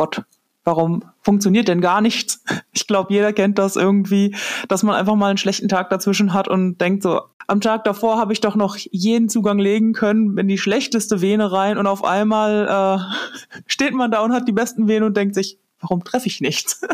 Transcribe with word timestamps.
Gott, 0.00 0.22
warum 0.64 1.04
funktioniert 1.20 1.68
denn 1.68 1.82
gar 1.82 2.00
nichts? 2.00 2.42
Ich 2.72 2.86
glaube, 2.86 3.12
jeder 3.12 3.34
kennt 3.34 3.58
das 3.58 3.76
irgendwie, 3.76 4.34
dass 4.68 4.82
man 4.82 4.94
einfach 4.94 5.14
mal 5.14 5.28
einen 5.28 5.36
schlechten 5.36 5.68
Tag 5.68 5.90
dazwischen 5.90 6.32
hat 6.32 6.48
und 6.48 6.80
denkt 6.80 7.02
so, 7.02 7.20
am 7.46 7.60
Tag 7.60 7.84
davor 7.84 8.16
habe 8.16 8.32
ich 8.32 8.40
doch 8.40 8.56
noch 8.56 8.76
jeden 8.76 9.28
Zugang 9.28 9.58
legen 9.58 9.92
können 9.92 10.38
in 10.38 10.48
die 10.48 10.56
schlechteste 10.56 11.20
Vene 11.20 11.52
rein 11.52 11.76
und 11.76 11.86
auf 11.86 12.02
einmal 12.02 12.66
äh, 12.66 13.60
steht 13.66 13.92
man 13.92 14.10
da 14.10 14.22
und 14.22 14.32
hat 14.32 14.48
die 14.48 14.52
besten 14.52 14.88
Venen 14.88 15.04
und 15.04 15.16
denkt 15.16 15.34
sich, 15.34 15.58
warum 15.80 16.02
treffe 16.02 16.28
ich 16.28 16.40
nichts? 16.40 16.80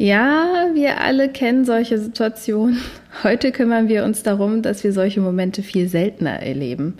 Ja, 0.00 0.68
wir 0.74 1.00
alle 1.00 1.28
kennen 1.28 1.64
solche 1.64 1.98
Situationen. 1.98 2.80
Heute 3.24 3.50
kümmern 3.50 3.88
wir 3.88 4.04
uns 4.04 4.22
darum, 4.22 4.62
dass 4.62 4.84
wir 4.84 4.92
solche 4.92 5.20
Momente 5.20 5.64
viel 5.64 5.88
seltener 5.88 6.40
erleben, 6.40 6.98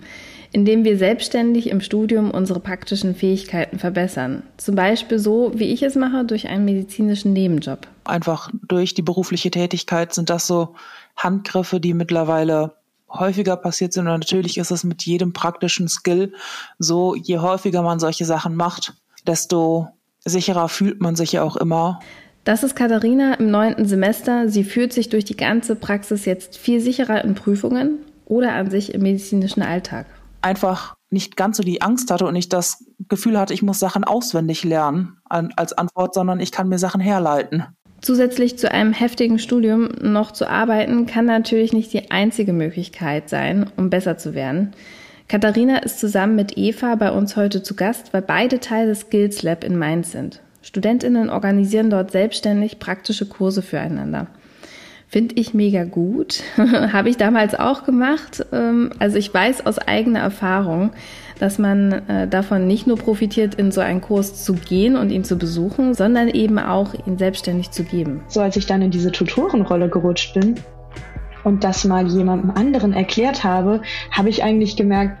indem 0.51 0.83
wir 0.83 0.97
selbstständig 0.97 1.69
im 1.69 1.81
Studium 1.81 2.31
unsere 2.31 2.59
praktischen 2.59 3.15
Fähigkeiten 3.15 3.79
verbessern. 3.79 4.43
Zum 4.57 4.75
Beispiel 4.75 5.19
so, 5.19 5.51
wie 5.53 5.71
ich 5.71 5.83
es 5.83 5.95
mache, 5.95 6.25
durch 6.25 6.47
einen 6.47 6.65
medizinischen 6.65 7.33
Nebenjob. 7.33 7.87
Einfach 8.03 8.49
durch 8.67 8.93
die 8.93 9.01
berufliche 9.01 9.51
Tätigkeit 9.51 10.13
sind 10.13 10.29
das 10.29 10.47
so 10.47 10.75
Handgriffe, 11.15 11.79
die 11.79 11.93
mittlerweile 11.93 12.73
häufiger 13.09 13.57
passiert 13.57 13.93
sind. 13.93 14.07
Und 14.07 14.19
natürlich 14.19 14.57
ist 14.57 14.71
es 14.71 14.83
mit 14.83 15.03
jedem 15.03 15.33
praktischen 15.33 15.87
Skill 15.87 16.33
so, 16.77 17.15
je 17.15 17.39
häufiger 17.39 17.81
man 17.81 17.99
solche 17.99 18.25
Sachen 18.25 18.55
macht, 18.55 18.93
desto 19.27 19.87
sicherer 20.25 20.69
fühlt 20.69 21.01
man 21.01 21.15
sich 21.15 21.33
ja 21.33 21.43
auch 21.43 21.57
immer. 21.57 21.99
Das 22.43 22.63
ist 22.63 22.75
Katharina 22.75 23.35
im 23.35 23.51
neunten 23.51 23.85
Semester. 23.85 24.49
Sie 24.49 24.63
fühlt 24.63 24.93
sich 24.93 25.09
durch 25.09 25.25
die 25.25 25.37
ganze 25.37 25.75
Praxis 25.75 26.25
jetzt 26.25 26.57
viel 26.57 26.79
sicherer 26.81 27.23
in 27.23 27.35
Prüfungen 27.35 27.99
oder 28.25 28.53
an 28.53 28.71
sich 28.71 28.93
im 28.93 29.01
medizinischen 29.01 29.61
Alltag. 29.61 30.05
Einfach 30.41 30.95
nicht 31.09 31.35
ganz 31.35 31.57
so 31.57 31.63
die 31.63 31.81
Angst 31.81 32.11
hatte 32.11 32.25
und 32.25 32.33
nicht 32.33 32.53
das 32.53 32.85
Gefühl 33.07 33.37
hatte, 33.39 33.53
ich 33.53 33.61
muss 33.61 33.79
Sachen 33.79 34.03
auswendig 34.03 34.63
lernen 34.63 35.17
als 35.27 35.73
Antwort, 35.73 36.13
sondern 36.13 36.39
ich 36.39 36.51
kann 36.51 36.69
mir 36.69 36.79
Sachen 36.79 37.01
herleiten. 37.01 37.65
Zusätzlich 38.01 38.57
zu 38.57 38.71
einem 38.71 38.93
heftigen 38.93 39.39
Studium 39.39 39.89
noch 40.01 40.31
zu 40.31 40.47
arbeiten, 40.47 41.05
kann 41.05 41.25
natürlich 41.25 41.73
nicht 41.73 41.91
die 41.91 42.11
einzige 42.11 42.53
Möglichkeit 42.53 43.27
sein, 43.27 43.69
um 43.75 43.89
besser 43.89 44.17
zu 44.17 44.33
werden. 44.33 44.71
Katharina 45.27 45.79
ist 45.79 45.99
zusammen 45.99 46.35
mit 46.35 46.57
Eva 46.57 46.95
bei 46.95 47.11
uns 47.11 47.35
heute 47.35 47.61
zu 47.61 47.75
Gast, 47.75 48.13
weil 48.13 48.21
beide 48.21 48.59
Teil 48.59 48.87
des 48.87 49.01
Skills 49.01 49.43
Lab 49.43 49.63
in 49.63 49.77
Mainz 49.77 50.11
sind. 50.11 50.41
Studentinnen 50.61 51.29
organisieren 51.29 51.89
dort 51.89 52.11
selbstständig 52.11 52.79
praktische 52.79 53.27
Kurse 53.27 53.61
füreinander. 53.61 54.27
Finde 55.11 55.33
ich 55.39 55.55
mega 55.55 55.85
gut. 55.85 56.43
Habe 56.57 57.09
ich 57.09 57.17
damals 57.17 57.55
auch 57.55 57.83
gemacht. 57.83 58.45
Ähm, 58.51 58.91
also 58.99 59.17
ich 59.17 59.33
weiß 59.33 59.65
aus 59.65 59.79
eigener 59.79 60.19
Erfahrung, 60.19 60.91
dass 61.39 61.57
man 61.57 62.07
äh, 62.07 62.27
davon 62.27 62.67
nicht 62.67 62.85
nur 62.85 62.97
profitiert, 62.97 63.55
in 63.55 63.71
so 63.71 63.81
einen 63.81 64.01
Kurs 64.01 64.45
zu 64.45 64.53
gehen 64.53 64.95
und 64.95 65.09
ihn 65.09 65.23
zu 65.23 65.39
besuchen, 65.39 65.95
sondern 65.95 66.27
eben 66.27 66.59
auch 66.59 66.93
ihn 67.07 67.17
selbstständig 67.17 67.71
zu 67.71 67.83
geben. 67.83 68.21
So 68.27 68.39
als 68.39 68.55
ich 68.55 68.67
dann 68.67 68.83
in 68.83 68.91
diese 68.91 69.11
Tutorenrolle 69.11 69.89
gerutscht 69.89 70.35
bin 70.35 70.55
und 71.43 71.63
das 71.63 71.85
mal 71.85 72.05
jemandem 72.05 72.51
anderen 72.51 72.93
erklärt 72.93 73.43
habe, 73.43 73.81
habe 74.11 74.29
ich 74.29 74.43
eigentlich 74.43 74.75
gemerkt, 74.75 75.17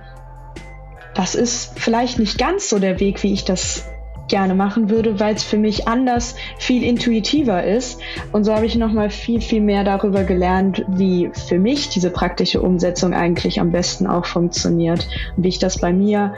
das 1.15 1.33
ist 1.33 1.79
vielleicht 1.79 2.19
nicht 2.19 2.37
ganz 2.37 2.69
so 2.69 2.77
der 2.77 2.99
Weg, 2.99 3.23
wie 3.23 3.33
ich 3.33 3.43
das 3.43 3.85
gerne 4.29 4.55
machen 4.55 4.89
würde, 4.89 5.19
weil 5.19 5.35
es 5.35 5.43
für 5.43 5.57
mich 5.57 5.87
anders 5.87 6.35
viel 6.57 6.83
intuitiver 6.83 7.63
ist. 7.63 7.99
Und 8.31 8.45
so 8.45 8.53
habe 8.53 8.65
ich 8.65 8.75
nochmal 8.75 9.09
viel, 9.09 9.41
viel 9.41 9.61
mehr 9.61 9.83
darüber 9.83 10.23
gelernt, 10.23 10.85
wie 10.87 11.29
für 11.33 11.59
mich 11.59 11.89
diese 11.89 12.09
praktische 12.09 12.61
Umsetzung 12.61 13.13
eigentlich 13.13 13.59
am 13.59 13.71
besten 13.71 14.07
auch 14.07 14.25
funktioniert 14.25 15.07
und 15.35 15.43
wie 15.43 15.49
ich 15.49 15.59
das 15.59 15.79
bei 15.79 15.91
mir 15.91 16.33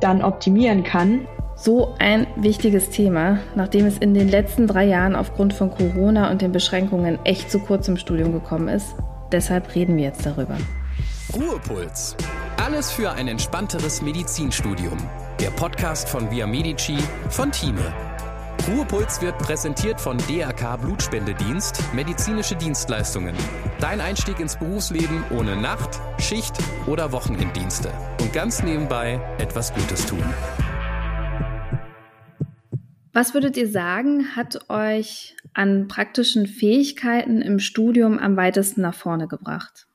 dann 0.00 0.22
optimieren 0.22 0.82
kann. 0.82 1.26
So 1.54 1.94
ein 1.98 2.26
wichtiges 2.36 2.90
Thema, 2.90 3.38
nachdem 3.54 3.86
es 3.86 3.98
in 3.98 4.14
den 4.14 4.28
letzten 4.28 4.66
drei 4.66 4.84
Jahren 4.84 5.14
aufgrund 5.14 5.52
von 5.52 5.70
Corona 5.70 6.30
und 6.30 6.42
den 6.42 6.50
Beschränkungen 6.50 7.18
echt 7.24 7.50
zu 7.50 7.60
kurz 7.60 7.86
im 7.86 7.96
Studium 7.96 8.32
gekommen 8.32 8.68
ist. 8.68 8.96
Deshalb 9.30 9.74
reden 9.74 9.96
wir 9.96 10.04
jetzt 10.04 10.26
darüber. 10.26 10.56
Ruhepuls. 11.34 12.16
Alles 12.56 12.90
für 12.90 13.12
ein 13.12 13.28
entspannteres 13.28 14.02
Medizinstudium. 14.02 14.98
Der 15.42 15.50
Podcast 15.50 16.08
von 16.08 16.30
Via 16.30 16.46
Medici 16.46 16.96
von 17.28 17.50
Thieme. 17.50 17.92
Ruhepuls 18.68 19.20
wird 19.22 19.36
präsentiert 19.38 20.00
von 20.00 20.16
DRK 20.16 20.76
Blutspendedienst, 20.76 21.82
medizinische 21.92 22.54
Dienstleistungen. 22.54 23.34
Dein 23.80 24.00
Einstieg 24.00 24.38
ins 24.38 24.56
Berufsleben 24.56 25.24
ohne 25.32 25.56
Nacht, 25.56 26.00
Schicht 26.20 26.56
oder 26.86 27.10
Wochenenddienste. 27.10 27.90
Und 28.20 28.32
ganz 28.32 28.62
nebenbei 28.62 29.20
etwas 29.40 29.74
Gutes 29.74 30.06
tun. 30.06 30.22
Was 33.12 33.34
würdet 33.34 33.56
ihr 33.56 33.68
sagen, 33.68 34.36
hat 34.36 34.70
euch 34.70 35.36
an 35.54 35.88
praktischen 35.88 36.46
Fähigkeiten 36.46 37.42
im 37.42 37.58
Studium 37.58 38.20
am 38.20 38.36
weitesten 38.36 38.82
nach 38.82 38.94
vorne 38.94 39.26
gebracht? 39.26 39.88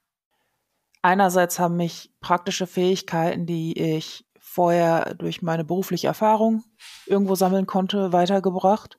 Einerseits 1.02 1.58
haben 1.58 1.78
mich 1.78 2.12
praktische 2.20 2.68
Fähigkeiten, 2.68 3.46
die 3.46 3.80
ich 3.80 4.27
vorher 4.58 5.14
durch 5.14 5.44
meine 5.44 5.64
berufliche 5.64 6.08
Erfahrung 6.08 6.64
irgendwo 7.06 7.36
sammeln 7.36 7.68
konnte, 7.68 8.12
weitergebracht. 8.12 8.98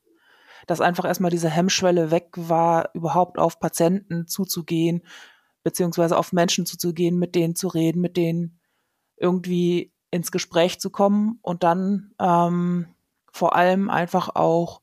Dass 0.68 0.80
einfach 0.80 1.04
erstmal 1.04 1.32
diese 1.32 1.50
Hemmschwelle 1.50 2.12
weg 2.12 2.28
war, 2.36 2.90
überhaupt 2.94 3.40
auf 3.40 3.58
Patienten 3.58 4.28
zuzugehen, 4.28 5.02
beziehungsweise 5.64 6.16
auf 6.16 6.32
Menschen 6.32 6.64
zuzugehen, 6.64 7.18
mit 7.18 7.34
denen 7.34 7.56
zu 7.56 7.66
reden, 7.66 8.00
mit 8.00 8.16
denen 8.16 8.60
irgendwie 9.16 9.92
ins 10.12 10.30
Gespräch 10.30 10.78
zu 10.78 10.90
kommen 10.90 11.40
und 11.42 11.64
dann 11.64 12.14
ähm, 12.20 12.86
vor 13.32 13.56
allem 13.56 13.90
einfach 13.90 14.36
auch 14.36 14.80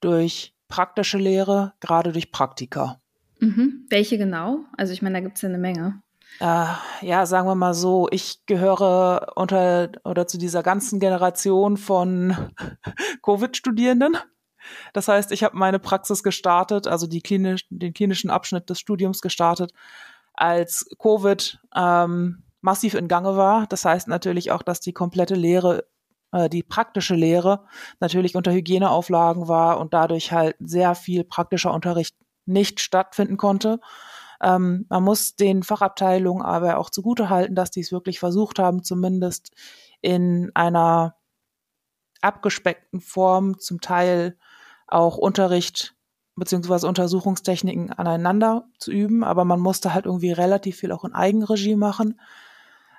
durch 0.00 0.54
praktische 0.68 1.18
Lehre, 1.18 1.72
gerade 1.80 2.12
durch 2.12 2.30
Praktika. 2.30 3.00
Mhm. 3.40 3.86
Welche 3.90 4.18
genau? 4.18 4.60
Also 4.76 4.92
ich 4.92 5.02
meine, 5.02 5.14
da 5.14 5.20
gibt 5.20 5.34
es 5.34 5.42
ja 5.42 5.48
eine 5.48 5.58
Menge. 5.58 6.00
Äh, 6.40 6.66
ja, 7.00 7.24
sagen 7.26 7.48
wir 7.48 7.54
mal 7.54 7.74
so, 7.74 8.08
ich 8.10 8.44
gehöre 8.46 9.32
unter 9.36 9.90
oder 10.04 10.26
zu 10.26 10.38
dieser 10.38 10.62
ganzen 10.62 11.00
Generation 11.00 11.76
von 11.76 12.36
Covid-Studierenden. 13.22 14.16
Das 14.92 15.08
heißt, 15.08 15.32
ich 15.32 15.44
habe 15.44 15.56
meine 15.56 15.78
Praxis 15.78 16.22
gestartet, 16.22 16.86
also 16.86 17.06
die 17.06 17.20
klinisch, 17.20 17.66
den 17.70 17.94
klinischen 17.94 18.30
Abschnitt 18.30 18.68
des 18.68 18.80
Studiums 18.80 19.20
gestartet, 19.20 19.72
als 20.34 20.86
Covid 20.98 21.58
ähm, 21.74 22.42
massiv 22.60 22.94
in 22.94 23.08
Gange 23.08 23.36
war. 23.36 23.66
Das 23.68 23.84
heißt 23.84 24.08
natürlich 24.08 24.50
auch, 24.50 24.62
dass 24.62 24.80
die 24.80 24.92
komplette 24.92 25.34
Lehre, 25.34 25.86
äh, 26.32 26.48
die 26.48 26.62
praktische 26.62 27.14
Lehre 27.14 27.64
natürlich 28.00 28.36
unter 28.36 28.52
Hygieneauflagen 28.52 29.48
war 29.48 29.78
und 29.78 29.94
dadurch 29.94 30.32
halt 30.32 30.56
sehr 30.58 30.94
viel 30.94 31.24
praktischer 31.24 31.72
Unterricht 31.72 32.16
nicht 32.44 32.80
stattfinden 32.80 33.36
konnte. 33.36 33.80
Ähm, 34.42 34.86
man 34.88 35.02
muss 35.02 35.36
den 35.36 35.62
Fachabteilungen 35.62 36.44
aber 36.44 36.78
auch 36.78 36.90
zugutehalten, 36.90 37.54
dass 37.54 37.70
die 37.70 37.80
es 37.80 37.92
wirklich 37.92 38.18
versucht 38.18 38.58
haben, 38.58 38.82
zumindest 38.82 39.52
in 40.00 40.50
einer 40.54 41.16
abgespeckten 42.20 43.00
Form 43.00 43.58
zum 43.58 43.80
Teil 43.80 44.36
auch 44.86 45.16
Unterricht 45.16 45.96
beziehungsweise 46.36 46.86
Untersuchungstechniken 46.86 47.92
aneinander 47.92 48.68
zu 48.78 48.92
üben, 48.92 49.24
aber 49.24 49.44
man 49.44 49.58
musste 49.58 49.94
halt 49.94 50.04
irgendwie 50.04 50.32
relativ 50.32 50.76
viel 50.76 50.92
auch 50.92 51.04
in 51.04 51.14
Eigenregie 51.14 51.76
machen. 51.76 52.20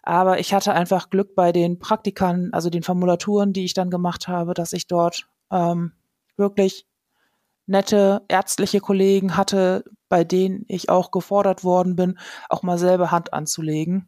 Aber 0.01 0.39
ich 0.39 0.53
hatte 0.53 0.73
einfach 0.73 1.09
Glück 1.09 1.35
bei 1.35 1.51
den 1.51 1.79
Praktikern, 1.79 2.49
also 2.51 2.69
den 2.69 2.81
Formulaturen, 2.81 3.53
die 3.53 3.65
ich 3.65 3.73
dann 3.73 3.91
gemacht 3.91 4.27
habe, 4.27 4.53
dass 4.53 4.73
ich 4.73 4.87
dort 4.87 5.29
ähm, 5.51 5.91
wirklich 6.35 6.87
nette 7.67 8.23
ärztliche 8.27 8.79
Kollegen 8.79 9.37
hatte, 9.37 9.83
bei 10.09 10.23
denen 10.23 10.65
ich 10.67 10.89
auch 10.89 11.11
gefordert 11.11 11.63
worden 11.63 11.95
bin, 11.95 12.17
auch 12.49 12.63
mal 12.63 12.77
selber 12.77 13.11
Hand 13.11 13.33
anzulegen. 13.33 14.07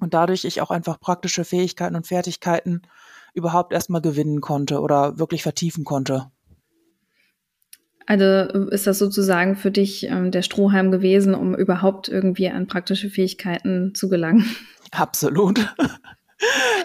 Und 0.00 0.14
dadurch 0.14 0.44
ich 0.44 0.60
auch 0.60 0.70
einfach 0.70 1.00
praktische 1.00 1.44
Fähigkeiten 1.44 1.96
und 1.96 2.06
Fertigkeiten 2.06 2.82
überhaupt 3.32 3.72
erstmal 3.72 4.00
gewinnen 4.00 4.40
konnte 4.40 4.80
oder 4.80 5.18
wirklich 5.18 5.42
vertiefen 5.42 5.84
konnte. 5.84 6.30
Also 8.06 8.26
ist 8.68 8.86
das 8.86 8.98
sozusagen 8.98 9.56
für 9.56 9.70
dich 9.70 10.04
ähm, 10.04 10.30
der 10.30 10.42
Strohhalm 10.42 10.90
gewesen, 10.90 11.34
um 11.34 11.54
überhaupt 11.54 12.08
irgendwie 12.08 12.48
an 12.50 12.66
praktische 12.66 13.08
Fähigkeiten 13.08 13.94
zu 13.94 14.08
gelangen? 14.08 14.44
Absolut. 14.90 15.74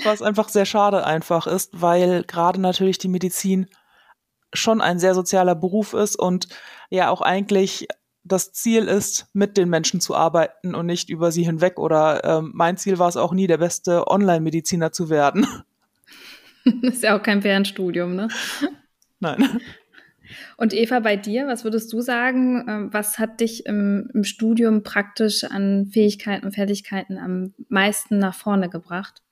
Was 0.04 0.22
einfach 0.22 0.48
sehr 0.50 0.66
schade 0.66 1.06
einfach 1.06 1.46
ist, 1.46 1.82
weil 1.82 2.24
gerade 2.24 2.62
natürlich 2.62 2.98
die 2.98 3.10
Medizin 3.10 3.68
schon 4.54 4.82
ein 4.82 4.98
sehr 4.98 5.14
sozialer 5.14 5.56
Beruf 5.56 5.94
ist 5.94 6.16
und 6.16 6.48
ja 6.90 7.10
auch 7.10 7.22
eigentlich 7.22 7.88
das 8.24 8.52
Ziel 8.54 8.86
ist, 8.86 9.28
mit 9.34 9.58
den 9.58 9.70
Menschen 9.70 10.02
zu 10.02 10.16
arbeiten 10.16 10.76
und 10.76 10.86
nicht 10.86 11.10
über 11.10 11.32
sie 11.32 11.44
hinweg. 11.44 11.80
Oder 11.80 12.24
ähm, 12.24 12.52
mein 12.54 12.78
Ziel 12.78 13.00
war 13.00 13.10
es 13.10 13.18
auch 13.18 13.34
nie, 13.34 13.48
der 13.48 13.58
beste 13.58 14.08
Online-Mediziner 14.08 14.92
zu 14.92 15.10
werden. 15.10 15.48
Das 16.84 16.96
ist 16.96 17.04
ja 17.04 17.18
auch 17.18 17.24
kein 17.24 17.42
Fernstudium, 17.42 18.16
ne? 18.16 18.28
Nein. 19.22 19.62
Und 20.58 20.74
Eva, 20.74 21.00
bei 21.00 21.16
dir, 21.16 21.48
was 21.48 21.64
würdest 21.64 21.92
du 21.94 22.02
sagen? 22.02 22.66
Ähm, 22.68 22.90
was 22.94 23.18
hat 23.18 23.40
dich 23.40 23.66
im, 23.66 24.10
im 24.14 24.24
Studium 24.24 24.84
praktisch 24.84 25.46
an 25.46 25.88
Fähigkeiten 25.88 26.46
und 26.46 26.52
Fertigkeiten 26.54 27.18
am 27.18 27.54
meisten 27.70 28.20
nach 28.20 28.36
vorne 28.36 28.70
gebracht? 28.70 29.24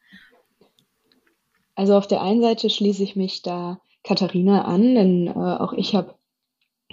Also 1.75 1.95
auf 1.95 2.07
der 2.07 2.21
einen 2.21 2.41
Seite 2.41 2.69
schließe 2.69 3.03
ich 3.03 3.15
mich 3.15 3.43
da 3.43 3.79
Katharina 4.03 4.65
an, 4.65 4.95
denn 4.95 5.27
äh, 5.27 5.31
auch 5.31 5.73
ich 5.73 5.93
habe 5.93 6.15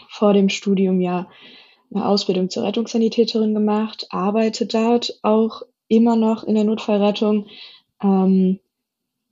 vor 0.08 0.34
dem 0.34 0.48
Studium 0.48 1.00
ja 1.00 1.30
eine 1.94 2.06
Ausbildung 2.06 2.50
zur 2.50 2.64
Rettungssanitäterin 2.64 3.54
gemacht, 3.54 4.06
arbeite 4.10 4.66
dort 4.66 5.18
auch 5.22 5.62
immer 5.88 6.16
noch 6.16 6.44
in 6.44 6.54
der 6.54 6.64
Notfallrettung, 6.64 7.46
ähm, 8.02 8.60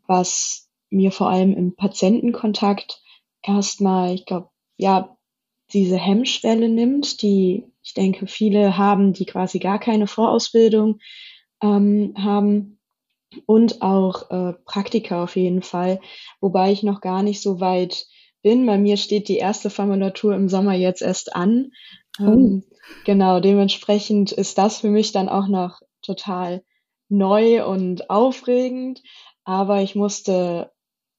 was 0.06 0.68
mir 0.90 1.10
vor 1.10 1.30
allem 1.30 1.54
im 1.54 1.74
Patientenkontakt 1.74 3.02
erstmal, 3.42 4.14
ich 4.14 4.26
glaube, 4.26 4.50
ja, 4.76 5.16
diese 5.72 5.96
Hemmschwelle 5.96 6.68
nimmt, 6.68 7.22
die 7.22 7.64
ich 7.82 7.94
denke, 7.94 8.26
viele 8.26 8.78
haben, 8.78 9.12
die 9.12 9.26
quasi 9.26 9.58
gar 9.58 9.78
keine 9.78 10.06
Vorausbildung 10.06 11.00
ähm, 11.62 12.14
haben 12.16 12.78
und 13.46 13.82
auch 13.82 14.30
äh, 14.30 14.52
Praktika 14.64 15.24
auf 15.24 15.36
jeden 15.36 15.62
Fall, 15.62 16.00
wobei 16.40 16.72
ich 16.72 16.82
noch 16.82 17.00
gar 17.00 17.22
nicht 17.22 17.40
so 17.42 17.60
weit 17.60 18.06
bin. 18.42 18.66
Bei 18.66 18.78
mir 18.78 18.96
steht 18.96 19.28
die 19.28 19.38
erste 19.38 19.70
Formulatur 19.70 20.34
im 20.34 20.48
Sommer 20.48 20.74
jetzt 20.74 21.02
erst 21.02 21.34
an. 21.34 21.72
Ähm, 22.18 22.64
genau, 23.04 23.40
dementsprechend 23.40 24.32
ist 24.32 24.58
das 24.58 24.80
für 24.80 24.90
mich 24.90 25.12
dann 25.12 25.28
auch 25.28 25.48
noch 25.48 25.80
total 26.02 26.62
neu 27.08 27.66
und 27.66 28.10
aufregend. 28.10 29.02
Aber 29.44 29.82
ich 29.82 29.94
musste 29.94 30.70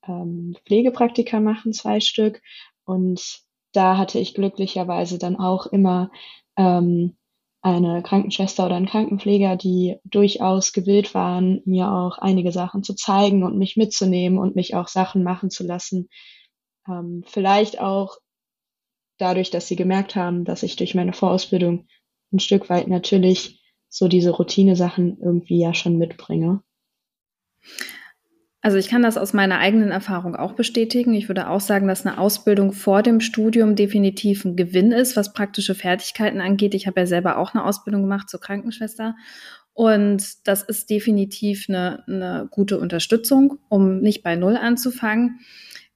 ähm, 0.07 0.56
Pflegepraktika 0.66 1.40
machen, 1.40 1.74
zwei 1.74 2.00
Stück. 2.00 2.42
Und 2.86 3.42
da 3.74 3.98
hatte 3.98 4.19
ich 4.19 4.34
glücklicherweise 4.34 5.18
dann 5.18 5.36
auch 5.36 5.66
immer 5.68 6.12
ähm, 6.57 7.18
eine 7.62 8.04
Krankenschwester 8.04 8.66
oder 8.66 8.75
einen 8.75 8.88
Krankenpfleger, 8.88 9.56
die 9.56 9.98
durchaus 10.04 10.74
gewillt 10.74 11.13
waren, 11.13 11.62
mir 11.66 11.92
auch 11.92 12.18
einige 12.18 12.51
Sachen 12.51 12.84
zu 12.84 12.94
zeigen 12.94 13.44
und 13.44 13.57
mich 13.57 13.78
mitzunehmen 13.78 14.38
und 14.38 14.56
mich 14.56 14.75
auch 14.75 14.90
Sachen 14.90 15.24
machen 15.24 15.50
zu 15.50 15.66
lassen. 15.66 16.10
Ähm, 16.88 17.24
vielleicht 17.25 17.80
auch 17.80 18.18
dadurch, 19.23 19.49
dass 19.49 19.67
sie 19.67 19.75
gemerkt 19.75 20.15
haben, 20.15 20.43
dass 20.43 20.63
ich 20.63 20.75
durch 20.75 20.95
meine 20.95 21.13
Vorausbildung 21.13 21.87
ein 22.33 22.39
Stück 22.39 22.69
weit 22.69 22.87
natürlich 22.87 23.61
so 23.89 24.07
diese 24.07 24.31
Routine-Sachen 24.31 25.19
irgendwie 25.21 25.59
ja 25.59 25.73
schon 25.73 25.97
mitbringe. 25.97 26.61
Also 28.61 28.77
ich 28.77 28.87
kann 28.87 29.01
das 29.01 29.17
aus 29.17 29.33
meiner 29.33 29.59
eigenen 29.59 29.91
Erfahrung 29.91 30.35
auch 30.35 30.53
bestätigen. 30.53 31.13
Ich 31.13 31.27
würde 31.27 31.49
auch 31.49 31.59
sagen, 31.59 31.87
dass 31.87 32.05
eine 32.05 32.17
Ausbildung 32.17 32.71
vor 32.71 33.03
dem 33.03 33.19
Studium 33.19 33.75
definitiv 33.75 34.45
ein 34.45 34.55
Gewinn 34.55 34.91
ist, 34.91 35.15
was 35.15 35.33
praktische 35.33 35.75
Fertigkeiten 35.75 36.41
angeht. 36.41 36.73
Ich 36.73 36.87
habe 36.87 37.01
ja 37.01 37.05
selber 37.05 37.37
auch 37.37 37.53
eine 37.53 37.65
Ausbildung 37.65 38.03
gemacht 38.03 38.29
zur 38.29 38.39
Krankenschwester. 38.39 39.15
Und 39.73 40.47
das 40.47 40.63
ist 40.63 40.89
definitiv 40.89 41.65
eine, 41.67 42.03
eine 42.07 42.47
gute 42.51 42.79
Unterstützung, 42.79 43.59
um 43.69 43.99
nicht 43.99 44.23
bei 44.23 44.35
Null 44.35 44.55
anzufangen. 44.55 45.39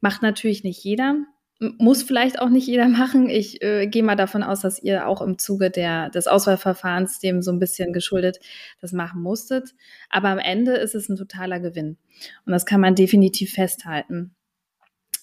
Macht 0.01 0.21
natürlich 0.21 0.63
nicht 0.63 0.83
jeder 0.83 1.15
muss 1.59 2.03
vielleicht 2.03 2.39
auch 2.39 2.49
nicht 2.49 2.67
jeder 2.67 2.87
machen. 2.87 3.29
Ich 3.29 3.61
äh, 3.61 3.87
gehe 3.87 4.03
mal 4.03 4.15
davon 4.15 4.43
aus, 4.43 4.61
dass 4.61 4.81
ihr 4.81 5.07
auch 5.07 5.21
im 5.21 5.37
Zuge 5.37 5.69
der, 5.69 6.09
des 6.09 6.27
Auswahlverfahrens 6.27 7.19
dem 7.19 7.41
so 7.41 7.51
ein 7.51 7.59
bisschen 7.59 7.93
geschuldet 7.93 8.39
das 8.81 8.91
machen 8.91 9.21
musstet. 9.21 9.73
Aber 10.09 10.29
am 10.29 10.39
Ende 10.39 10.73
ist 10.73 10.95
es 10.95 11.09
ein 11.09 11.15
totaler 11.15 11.59
Gewinn. 11.59 11.97
Und 12.45 12.51
das 12.51 12.65
kann 12.65 12.81
man 12.81 12.95
definitiv 12.95 13.53
festhalten. 13.53 14.35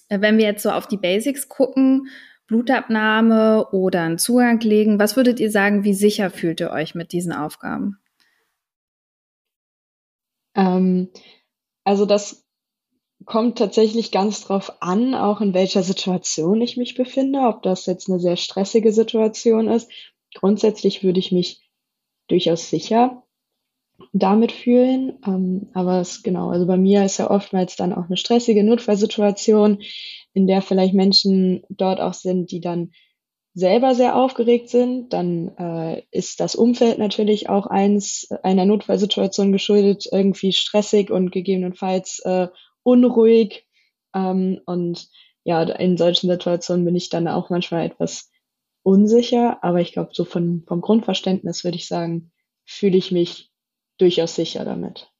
Äh, 0.09 0.21
wenn 0.21 0.37
wir 0.37 0.45
jetzt 0.45 0.63
so 0.63 0.71
auf 0.71 0.87
die 0.87 0.97
Basics 0.97 1.49
gucken, 1.49 2.07
Blutabnahme 2.47 3.69
oder 3.71 4.03
einen 4.03 4.19
Zugang 4.19 4.59
legen, 4.59 4.99
was 4.99 5.15
würdet 5.15 5.39
ihr 5.39 5.49
sagen, 5.49 5.83
wie 5.83 5.95
sicher 5.95 6.29
fühlt 6.29 6.59
ihr 6.59 6.69
euch 6.71 6.93
mit 6.93 7.11
diesen 7.11 7.33
Aufgaben? 7.33 7.97
Ähm, 10.55 11.09
also 11.83 12.05
das 12.05 12.44
kommt 13.25 13.57
tatsächlich 13.57 14.11
ganz 14.11 14.41
drauf 14.41 14.81
an, 14.81 15.15
auch 15.15 15.41
in 15.41 15.53
welcher 15.53 15.83
Situation 15.83 16.61
ich 16.61 16.77
mich 16.77 16.95
befinde, 16.95 17.39
ob 17.39 17.63
das 17.63 17.85
jetzt 17.85 18.09
eine 18.09 18.19
sehr 18.19 18.37
stressige 18.37 18.91
Situation 18.91 19.67
ist. 19.67 19.89
Grundsätzlich 20.33 21.03
würde 21.03 21.19
ich 21.19 21.31
mich 21.31 21.69
durchaus 22.27 22.69
sicher 22.69 23.23
damit 24.13 24.51
fühlen. 24.51 25.19
Ähm, 25.25 25.69
aber 25.73 26.01
es 26.01 26.23
genau, 26.23 26.49
also 26.49 26.65
bei 26.65 26.77
mir 26.77 27.05
ist 27.05 27.17
ja 27.17 27.29
oftmals 27.29 27.75
dann 27.75 27.93
auch 27.93 28.05
eine 28.05 28.17
stressige 28.17 28.63
Notfallsituation, 28.63 29.81
in 30.33 30.47
der 30.47 30.61
vielleicht 30.61 30.93
Menschen 30.93 31.63
dort 31.69 32.01
auch 32.01 32.13
sind, 32.13 32.51
die 32.51 32.59
dann 32.59 32.91
selber 33.53 33.95
sehr 33.95 34.17
aufgeregt 34.17 34.69
sind, 34.69 35.13
dann 35.13 35.47
äh, 35.57 36.03
ist 36.11 36.41
das 36.41 36.55
Umfeld 36.55 36.97
natürlich 36.97 37.47
auch 37.47 37.67
eins 37.67 38.27
einer 38.43 38.65
Notfallsituation 38.65 39.53
geschuldet, 39.53 40.09
irgendwie 40.11 40.51
stressig 40.51 41.09
und 41.09 41.31
gegebenenfalls 41.31 42.19
äh, 42.25 42.49
unruhig. 42.85 43.67
Ähm, 44.13 44.61
und 44.65 45.09
ja, 45.43 45.63
in 45.63 45.97
solchen 45.97 46.29
Situationen 46.29 46.85
bin 46.85 46.95
ich 46.95 47.09
dann 47.09 47.27
auch 47.27 47.49
manchmal 47.49 47.85
etwas 47.85 48.31
unsicher, 48.83 49.63
aber 49.63 49.81
ich 49.81 49.93
glaube, 49.93 50.11
so 50.13 50.25
von, 50.25 50.63
vom 50.67 50.81
Grundverständnis 50.81 51.63
würde 51.63 51.77
ich 51.77 51.87
sagen, 51.87 52.31
fühle 52.65 52.97
ich 52.97 53.11
mich 53.11 53.51
durchaus 53.97 54.35
sicher 54.35 54.63
damit. 54.63 55.11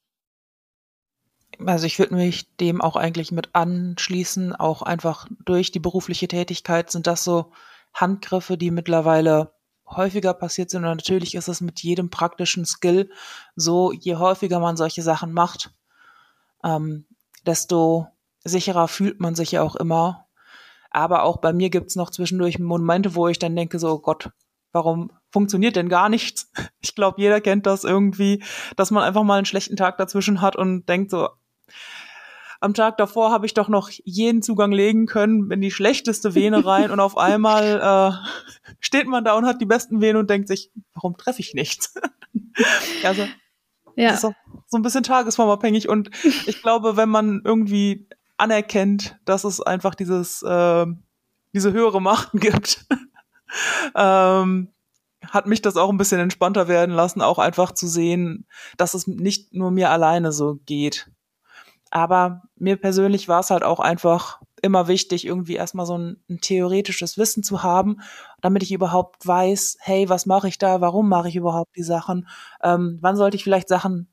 Also 1.66 1.86
ich 1.86 2.00
würde 2.00 2.16
mich 2.16 2.54
dem 2.58 2.82
auch 2.82 2.96
eigentlich 2.96 3.32
mit 3.32 3.50
anschließen, 3.54 4.56
auch 4.56 4.82
einfach 4.82 5.28
durch 5.46 5.72
die 5.72 5.80
berufliche 5.80 6.28
Tätigkeit 6.28 6.92
sind 6.92 7.08
das 7.08 7.24
so 7.24 7.52
Handgriffe, 7.94 8.58
die 8.58 8.72
mittlerweile 8.72 9.54
häufiger 9.88 10.34
passiert 10.34 10.70
sind. 10.70 10.84
Und 10.84 10.98
natürlich 10.98 11.36
ist 11.36 11.48
es 11.48 11.62
mit 11.62 11.82
jedem 11.82 12.10
praktischen 12.10 12.66
Skill 12.66 13.10
so, 13.56 13.92
je 13.92 14.16
häufiger 14.16 14.60
man 14.60 14.78
solche 14.78 15.02
Sachen 15.02 15.32
macht, 15.32 15.72
ähm, 16.64 17.06
desto 17.46 18.08
sicherer 18.44 18.88
fühlt 18.88 19.20
man 19.20 19.36
sich 19.36 19.52
ja 19.52 19.62
auch 19.62 19.76
immer. 19.76 20.28
Aber 20.92 21.24
auch 21.24 21.38
bei 21.38 21.52
mir 21.52 21.70
gibt's 21.70 21.96
noch 21.96 22.10
zwischendurch 22.10 22.60
Momente, 22.60 23.16
wo 23.16 23.28
ich 23.28 23.40
dann 23.40 23.56
denke, 23.56 23.80
so 23.80 23.94
oh 23.94 24.00
Gott, 24.00 24.30
warum 24.72 25.12
funktioniert 25.32 25.76
denn 25.76 25.90
gar 25.90 26.10
nichts? 26.10 26.52
Ich 26.82 26.94
glaube, 26.94 27.20
jeder 27.20 27.42
kennt 27.42 27.66
das 27.66 27.84
irgendwie, 27.84 28.44
dass 28.76 28.92
man 28.92 29.04
einfach 29.04 29.24
mal 29.24 29.38
einen 29.38 29.48
schlechten 29.48 29.76
Tag 29.76 29.98
dazwischen 29.98 30.40
hat 30.40 30.56
und 30.56 30.88
denkt 30.88 31.10
so, 31.10 31.30
am 32.62 32.74
Tag 32.74 32.98
davor 32.98 33.32
habe 33.32 33.46
ich 33.46 33.54
doch 33.54 33.68
noch 33.68 33.90
jeden 33.90 34.42
Zugang 34.44 34.72
legen 34.72 35.08
können 35.08 35.52
in 35.52 35.62
die 35.62 35.72
schlechteste 35.72 36.36
Vene 36.36 36.64
rein 36.64 36.92
und 36.92 37.00
auf 37.00 37.18
einmal 37.18 37.82
äh, 37.82 38.72
steht 38.80 39.08
man 39.08 39.24
da 39.24 39.34
und 39.34 39.46
hat 39.46 39.62
die 39.62 39.66
besten 39.66 40.00
Venen 40.00 40.18
und 40.18 40.30
denkt 40.30 40.48
sich, 40.48 40.72
warum 40.94 41.18
treffe 41.18 41.42
ich 41.42 41.54
nichts? 41.54 41.96
also 43.04 43.28
ja. 43.96 44.10
Das 44.10 44.20
ist 44.20 44.26
auch 44.26 44.34
so 44.68 44.78
ein 44.78 44.82
bisschen 44.82 45.04
tagesformabhängig. 45.04 45.90
Und 45.90 46.10
ich 46.48 46.62
glaube, 46.62 46.98
wenn 46.98 47.10
man 47.10 47.42
irgendwie 47.44 48.08
anerkennt, 48.38 49.18
dass 49.26 49.44
es 49.44 49.62
einfach 49.62 49.96
dieses, 49.96 50.42
äh, 50.44 50.86
diese 51.54 51.72
höhere 51.74 52.02
Machten 52.02 52.40
gibt, 52.40 52.86
ähm, 53.96 54.70
hat 55.28 55.48
mich 55.48 55.62
das 55.62 55.78
auch 55.78 55.90
ein 55.90 55.98
bisschen 55.98 56.20
entspannter 56.20 56.68
werden 56.68 56.94
lassen, 56.94 57.22
auch 57.22 57.40
einfach 57.40 57.72
zu 57.72 57.88
sehen, 57.88 58.46
dass 58.78 58.94
es 58.94 59.08
nicht 59.08 59.54
nur 59.54 59.72
mir 59.72 59.90
alleine 59.90 60.32
so 60.32 60.60
geht. 60.66 61.10
Aber 61.90 62.44
mir 62.58 62.76
persönlich 62.76 63.28
war 63.28 63.40
es 63.40 63.50
halt 63.50 63.64
auch 63.64 63.80
einfach 63.80 64.42
immer 64.62 64.88
wichtig, 64.88 65.26
irgendwie 65.26 65.56
erstmal 65.56 65.86
so 65.86 65.98
ein, 65.98 66.18
ein, 66.30 66.42
theoretisches 66.42 67.18
Wissen 67.18 67.44
zu 67.44 67.64
haben, 67.64 68.02
damit 68.42 68.64
ich 68.64 68.72
überhaupt 68.72 69.26
weiß, 69.26 69.78
hey, 69.80 70.10
was 70.10 70.26
mache 70.26 70.48
ich 70.48 70.58
da, 70.58 70.82
warum 70.82 71.08
mache 71.08 71.30
ich 71.30 71.36
überhaupt 71.36 71.76
die 71.76 71.84
Sachen, 71.84 72.28
ähm, 72.64 72.98
wann 73.02 73.16
sollte 73.16 73.38
ich 73.38 73.44
vielleicht 73.44 73.70
Sachen 73.70 74.10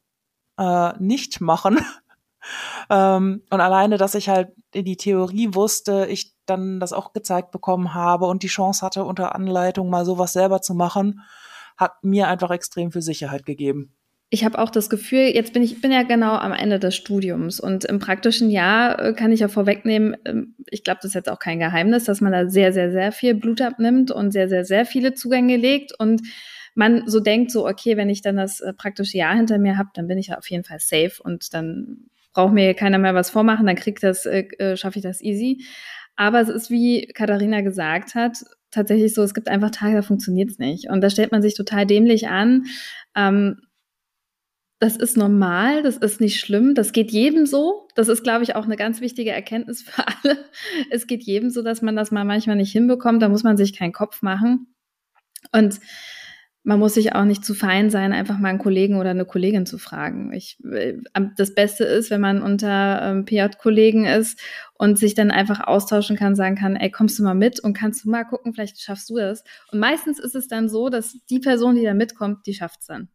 äh, 0.58 0.92
nicht 0.98 1.40
machen. 1.40 1.78
ähm, 2.90 3.42
und 3.50 3.60
alleine, 3.60 3.98
dass 3.98 4.14
ich 4.14 4.28
halt 4.28 4.50
in 4.72 4.84
die 4.84 4.96
Theorie 4.96 5.54
wusste, 5.54 6.06
ich 6.08 6.32
dann 6.46 6.80
das 6.80 6.92
auch 6.92 7.12
gezeigt 7.12 7.50
bekommen 7.50 7.94
habe 7.94 8.26
und 8.26 8.42
die 8.42 8.48
Chance 8.48 8.84
hatte, 8.84 9.04
unter 9.04 9.34
Anleitung 9.34 9.90
mal 9.90 10.04
sowas 10.04 10.32
selber 10.32 10.60
zu 10.60 10.74
machen, 10.74 11.20
hat 11.76 12.02
mir 12.02 12.28
einfach 12.28 12.50
extrem 12.50 12.92
viel 12.92 13.02
Sicherheit 13.02 13.46
gegeben 13.46 13.94
ich 14.34 14.46
habe 14.46 14.58
auch 14.58 14.70
das 14.70 14.88
Gefühl, 14.88 15.30
jetzt 15.34 15.52
bin 15.52 15.62
ich 15.62 15.82
bin 15.82 15.92
ja 15.92 16.04
genau 16.04 16.32
am 16.32 16.52
Ende 16.52 16.78
des 16.78 16.96
Studiums 16.96 17.60
und 17.60 17.84
im 17.84 17.98
praktischen 17.98 18.50
Jahr 18.50 18.98
äh, 18.98 19.12
kann 19.12 19.30
ich 19.30 19.40
ja 19.40 19.48
vorwegnehmen, 19.48 20.16
ähm, 20.24 20.54
ich 20.70 20.84
glaube, 20.84 21.00
das 21.02 21.10
ist 21.10 21.14
jetzt 21.14 21.28
auch 21.28 21.38
kein 21.38 21.58
Geheimnis, 21.58 22.04
dass 22.04 22.22
man 22.22 22.32
da 22.32 22.48
sehr, 22.48 22.72
sehr, 22.72 22.90
sehr 22.90 23.12
viel 23.12 23.34
Blut 23.34 23.60
abnimmt 23.60 24.10
und 24.10 24.30
sehr, 24.30 24.48
sehr, 24.48 24.64
sehr 24.64 24.86
viele 24.86 25.12
Zugänge 25.12 25.58
legt 25.58 25.92
und 25.98 26.22
man 26.74 27.08
so 27.08 27.20
denkt, 27.20 27.50
so, 27.50 27.66
okay, 27.66 27.96
wenn 27.96 28.08
ich 28.08 28.22
dann 28.22 28.36
das 28.36 28.60
äh, 28.60 28.72
praktische 28.72 29.18
Jahr 29.18 29.34
hinter 29.36 29.58
mir 29.58 29.76
habe, 29.76 29.90
dann 29.94 30.06
bin 30.06 30.18
ich 30.18 30.28
ja 30.28 30.38
auf 30.38 30.48
jeden 30.50 30.64
Fall 30.64 30.78
safe 30.80 31.22
und 31.22 31.54
dann 31.54 32.08
braucht 32.32 32.54
mir 32.54 32.74
keiner 32.74 32.98
mehr 32.98 33.14
was 33.14 33.30
vormachen, 33.30 33.66
dann 33.66 33.76
kriegt 33.76 34.02
das, 34.02 34.26
äh, 34.26 34.46
äh 34.58 34.76
schaffe 34.76 34.98
ich 34.98 35.02
das 35.02 35.20
easy. 35.20 35.64
Aber 36.16 36.40
es 36.40 36.48
ist, 36.48 36.70
wie 36.70 37.06
Katharina 37.14 37.62
gesagt 37.62 38.14
hat, 38.14 38.38
tatsächlich 38.70 39.14
so, 39.14 39.22
es 39.22 39.34
gibt 39.34 39.48
einfach 39.48 39.70
Tage, 39.70 39.96
da 39.96 40.02
funktioniert 40.02 40.50
es 40.50 40.58
nicht. 40.58 40.88
Und 40.88 41.00
da 41.00 41.10
stellt 41.10 41.32
man 41.32 41.42
sich 41.42 41.54
total 41.54 41.86
dämlich 41.86 42.28
an. 42.28 42.66
Ähm, 43.14 43.62
das 44.78 44.96
ist 44.96 45.16
normal, 45.16 45.84
das 45.84 45.96
ist 45.96 46.20
nicht 46.20 46.40
schlimm, 46.40 46.74
das 46.74 46.92
geht 46.92 47.12
jedem 47.12 47.46
so. 47.46 47.86
Das 47.94 48.08
ist, 48.08 48.24
glaube 48.24 48.42
ich, 48.42 48.56
auch 48.56 48.64
eine 48.64 48.76
ganz 48.76 49.00
wichtige 49.00 49.30
Erkenntnis 49.30 49.82
für 49.82 50.04
alle. 50.24 50.44
Es 50.90 51.06
geht 51.06 51.22
jedem 51.22 51.50
so, 51.50 51.62
dass 51.62 51.82
man 51.82 51.94
das 51.94 52.10
mal 52.10 52.24
manchmal 52.24 52.56
nicht 52.56 52.72
hinbekommt, 52.72 53.22
da 53.22 53.28
muss 53.28 53.44
man 53.44 53.56
sich 53.56 53.76
keinen 53.76 53.92
Kopf 53.92 54.22
machen. 54.22 54.74
Und 55.52 55.78
man 56.64 56.78
muss 56.78 56.94
sich 56.94 57.14
auch 57.14 57.24
nicht 57.24 57.44
zu 57.44 57.54
fein 57.54 57.90
sein, 57.90 58.12
einfach 58.12 58.38
mal 58.38 58.50
einen 58.50 58.58
Kollegen 58.58 58.96
oder 58.96 59.10
eine 59.10 59.24
Kollegin 59.24 59.66
zu 59.66 59.78
fragen. 59.78 60.32
Ich, 60.32 60.58
äh, 60.64 60.94
das 61.36 61.54
Beste 61.54 61.84
ist, 61.84 62.10
wenn 62.10 62.20
man 62.20 62.40
unter 62.40 63.02
ähm, 63.02 63.24
PJ-Kollegen 63.24 64.04
ist 64.04 64.40
und 64.74 64.98
sich 64.98 65.14
dann 65.14 65.32
einfach 65.32 65.60
austauschen 65.66 66.16
kann, 66.16 66.36
sagen 66.36 66.54
kann, 66.54 66.76
ey, 66.76 66.90
kommst 66.90 67.18
du 67.18 67.24
mal 67.24 67.34
mit 67.34 67.58
und 67.58 67.72
kannst 67.72 68.04
du 68.04 68.10
mal 68.10 68.24
gucken, 68.24 68.54
vielleicht 68.54 68.80
schaffst 68.80 69.10
du 69.10 69.16
das. 69.16 69.42
Und 69.72 69.80
meistens 69.80 70.20
ist 70.20 70.36
es 70.36 70.46
dann 70.46 70.68
so, 70.68 70.88
dass 70.88 71.18
die 71.30 71.40
Person, 71.40 71.74
die 71.74 71.84
da 71.84 71.94
mitkommt, 71.94 72.46
die 72.46 72.54
schafft's 72.54 72.86
dann. 72.86 73.08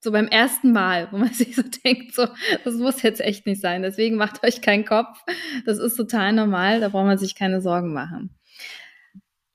So 0.00 0.12
beim 0.12 0.28
ersten 0.28 0.72
Mal, 0.72 1.08
wo 1.10 1.18
man 1.18 1.32
sich 1.34 1.56
so 1.56 1.62
denkt, 1.62 2.14
so, 2.14 2.26
das 2.64 2.74
muss 2.76 3.02
jetzt 3.02 3.20
echt 3.20 3.46
nicht 3.46 3.60
sein. 3.60 3.82
Deswegen 3.82 4.16
macht 4.16 4.42
euch 4.42 4.62
keinen 4.62 4.86
Kopf. 4.86 5.22
Das 5.66 5.78
ist 5.78 5.96
total 5.96 6.32
normal, 6.32 6.80
da 6.80 6.88
braucht 6.88 7.06
man 7.06 7.18
sich 7.18 7.34
keine 7.34 7.60
Sorgen 7.60 7.92
machen. 7.92 8.34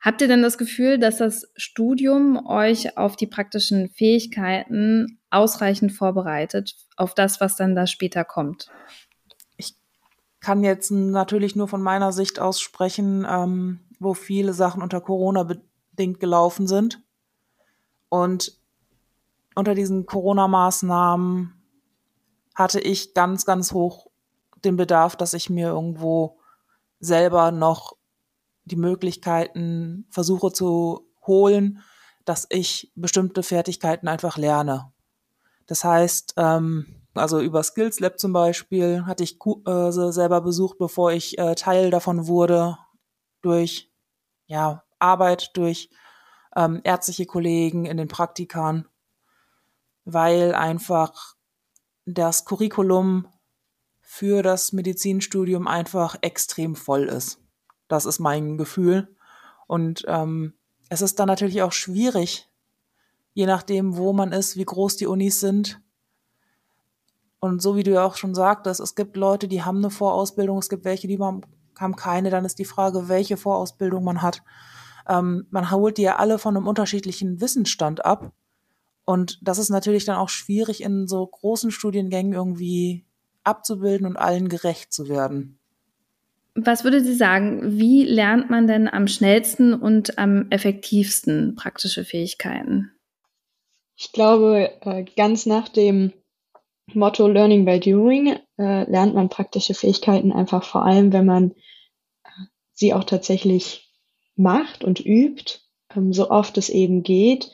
Habt 0.02 0.22
ihr 0.22 0.30
denn 0.30 0.42
das 0.42 0.58
Gefühl, 0.58 0.98
dass 0.98 1.18
das 1.18 1.52
Studium 1.56 2.46
euch 2.48 2.98
auf 2.98 3.18
die 3.18 3.28
praktischen 3.28 3.90
Fähigkeiten 3.90 5.20
ausreichend 5.30 5.92
vorbereitet, 5.92 6.76
auf 6.96 7.14
das, 7.14 7.42
was 7.42 7.58
dann 7.58 7.76
da 7.76 7.86
später 7.86 8.24
kommt? 8.24 8.70
Ich 9.58 9.76
kann 10.40 10.64
jetzt 10.64 10.90
natürlich 10.90 11.58
nur 11.58 11.68
von 11.68 11.82
meiner 11.82 12.14
Sicht 12.14 12.40
aus 12.40 12.62
sprechen, 12.62 13.28
ähm, 13.30 13.82
wo 14.00 14.14
viele 14.14 14.54
Sachen 14.54 14.82
unter 14.82 15.02
Corona 15.02 15.44
bedingt 15.44 16.22
gelaufen 16.22 16.66
sind. 16.66 17.04
Und 18.08 18.58
unter 19.54 19.76
diesen 19.76 20.06
Corona-Maßnahmen 20.06 21.54
hatte 22.56 22.80
ich 22.80 23.14
ganz, 23.14 23.46
ganz 23.46 23.74
hoch 23.74 24.08
den 24.64 24.78
Bedarf, 24.78 25.18
dass 25.18 25.34
ich 25.34 25.50
mir 25.50 25.68
irgendwo 25.68 26.40
selber 27.02 27.52
noch 27.52 27.99
die 28.66 28.76
Möglichkeiten 28.76 30.06
versuche 30.10 30.52
zu 30.52 31.08
holen, 31.26 31.82
dass 32.26 32.48
ich 32.50 32.92
bestimmte 32.96 33.44
Fertigkeiten 33.44 34.08
einfach 34.08 34.38
lerne. 34.38 34.92
Das 35.66 35.84
heißt, 35.84 36.34
ähm, 36.38 36.86
also 37.14 37.40
über 37.40 37.64
Skills 37.64 38.00
Lab 38.00 38.20
zum 38.20 38.34
Beispiel 38.34 39.06
hatte 39.06 39.24
ich 39.24 39.40
äh, 39.66 39.92
selber 39.92 40.42
besucht, 40.42 40.78
bevor 40.78 41.12
ich 41.12 41.38
äh, 41.38 41.56
Teil 41.56 41.90
davon 41.90 42.28
wurde, 42.28 42.78
durch 43.42 43.92
ja, 44.48 44.84
Arbeit, 45.00 45.52
durch 45.54 45.90
ähm, 46.56 46.82
ärztliche 46.84 47.26
Kollegen 47.26 47.86
in 47.86 47.98
den 47.98 48.08
Praktikern, 48.08 48.88
weil 50.06 50.54
einfach 50.54 51.36
das 52.06 52.46
Curriculum 52.46 53.28
für 54.02 54.42
das 54.42 54.74
Medizinstudium 54.74 55.68
einfach 55.68 56.18
extrem 56.22 56.76
voll 56.76 57.04
ist. 57.04 57.40
Das 57.90 58.06
ist 58.06 58.20
mein 58.20 58.58
Gefühl. 58.58 59.14
Und 59.68 60.06
ähm, 60.08 60.54
es 60.88 61.02
ist 61.02 61.20
dann 61.20 61.28
natürlich 61.28 61.62
auch 61.62 61.74
schwierig, 61.74 62.50
je 63.34 63.46
nachdem, 63.46 63.98
wo 63.98 64.14
man 64.14 64.32
ist, 64.32 64.56
wie 64.56 64.66
groß 64.66 64.96
die 64.96 65.08
Unis 65.08 65.42
sind. 65.42 65.82
Und 67.40 67.62
so 67.62 67.76
wie 67.76 67.84
du 67.84 67.92
ja 67.92 68.06
auch 68.06 68.16
schon 68.16 68.36
sagtest, 68.36 68.80
es 68.80 68.96
gibt 68.96 69.18
Leute, 69.18 69.48
die 69.48 69.64
haben 69.64 69.78
eine 69.78 69.90
Vorausbildung, 69.90 70.58
es 70.58 70.70
gibt 70.70 70.86
welche, 70.86 71.08
die 71.08 71.20
haben 71.20 71.96
keine. 71.96 72.30
Dann 72.30 72.46
ist 72.46 72.60
die 72.60 72.66
Frage, 72.66 73.10
welche 73.10 73.38
Vorausbildung 73.38 74.04
man 74.04 74.22
hat. 74.22 74.44
Ähm, 75.08 75.48
man 75.50 75.72
holt 75.72 75.98
die 75.98 76.04
ja 76.04 76.18
alle 76.18 76.40
von 76.40 76.56
einem 76.56 76.68
unterschiedlichen 76.68 77.42
Wissensstand 77.42 78.06
ab. 78.06 78.32
Und 79.06 79.40
das 79.42 79.58
ist 79.58 79.70
natürlich 79.70 80.06
dann 80.06 80.18
auch 80.18 80.30
schwierig, 80.30 80.84
in 80.84 81.08
so 81.08 81.26
großen 81.26 81.72
Studiengängen 81.72 82.34
irgendwie 82.34 83.06
abzubilden 83.44 84.06
und 84.06 84.18
allen 84.18 84.50
gerecht 84.50 84.94
zu 84.94 85.08
werden. 85.10 85.59
Was 86.66 86.84
würde 86.84 87.02
Sie 87.02 87.14
sagen, 87.14 87.80
wie 87.80 88.04
lernt 88.04 88.50
man 88.50 88.68
denn 88.68 88.88
am 88.88 89.08
schnellsten 89.08 89.74
und 89.74 90.18
am 90.18 90.48
effektivsten 90.50 91.56
praktische 91.56 92.04
Fähigkeiten? 92.04 92.92
Ich 93.96 94.12
glaube, 94.14 94.72
äh, 94.82 95.04
ganz 95.16 95.46
nach 95.46 95.68
dem 95.68 96.14
Motto 96.94 97.28
Learning 97.28 97.66
by 97.66 97.80
Doing 97.80 98.40
äh, 98.58 98.90
lernt 98.90 99.14
man 99.14 99.30
praktische 99.30 99.74
Fähigkeiten 99.74 100.32
einfach 100.32 100.64
vor 100.64 100.86
allem, 100.86 101.12
wenn 101.14 101.26
man 101.26 101.52
äh, 102.24 102.30
sie 102.74 102.94
auch 102.94 103.04
tatsächlich 103.04 103.92
macht 104.36 104.84
und 104.84 105.06
übt, 105.06 105.60
ähm, 105.96 106.14
so 106.14 106.30
oft 106.30 106.58
es 106.58 106.70
eben 106.70 107.04
geht. 107.04 107.52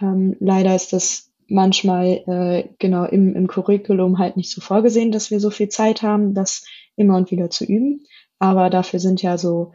Ähm, 0.00 0.36
leider 0.38 0.74
ist 0.74 0.92
das 0.92 1.30
manchmal 1.48 2.72
genau 2.78 3.04
im, 3.04 3.36
im 3.36 3.46
Curriculum 3.46 4.18
halt 4.18 4.38
nicht 4.38 4.50
so 4.50 4.62
vorgesehen, 4.62 5.12
dass 5.12 5.30
wir 5.30 5.38
so 5.38 5.50
viel 5.50 5.68
Zeit 5.68 6.00
haben, 6.00 6.32
das 6.32 6.64
immer 6.96 7.16
und 7.16 7.30
wieder 7.30 7.50
zu 7.50 7.66
üben. 7.66 8.06
Aber 8.42 8.70
dafür 8.70 8.98
sind 8.98 9.22
ja 9.22 9.38
so 9.38 9.72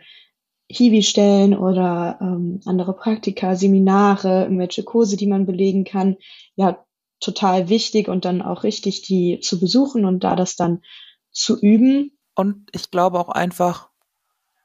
Hiwi-Stellen 0.70 1.58
oder 1.58 2.18
ähm, 2.20 2.60
andere 2.66 2.92
Praktika, 2.92 3.56
Seminare, 3.56 4.44
irgendwelche 4.44 4.84
Kurse, 4.84 5.16
die 5.16 5.26
man 5.26 5.46
belegen 5.46 5.86
kann, 5.86 6.18
ja 6.58 6.86
total 7.22 7.70
wichtig 7.70 8.10
und 8.10 8.26
dann 8.26 8.42
auch 8.42 8.64
richtig, 8.64 9.04
die 9.04 9.40
zu 9.40 9.62
besuchen 9.62 10.04
und 10.04 10.26
da 10.26 10.36
das 10.36 10.58
dann 10.58 10.82
zu 11.32 11.58
üben. 11.58 12.18
Und 12.36 12.70
ich 12.74 12.92
glaube 12.92 13.22
auch 13.22 13.30
einfach, 13.30 13.90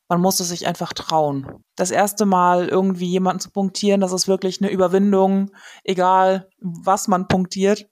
man 0.09 0.21
muss 0.21 0.40
es 0.40 0.49
sich 0.49 0.66
einfach 0.66 0.92
trauen. 0.94 1.62
Das 1.76 1.92
erste 1.92 2.26
Mal 2.26 2.66
irgendwie 2.66 3.06
jemanden 3.06 3.38
zu 3.38 3.52
punktieren, 3.52 4.00
das 4.00 4.12
ist 4.12 4.26
wirklich 4.26 4.61
eine 4.61 4.73
Überwindung, 4.73 5.52
egal 5.85 6.50
was 6.59 7.06
man 7.06 7.28
punktiert. 7.28 7.88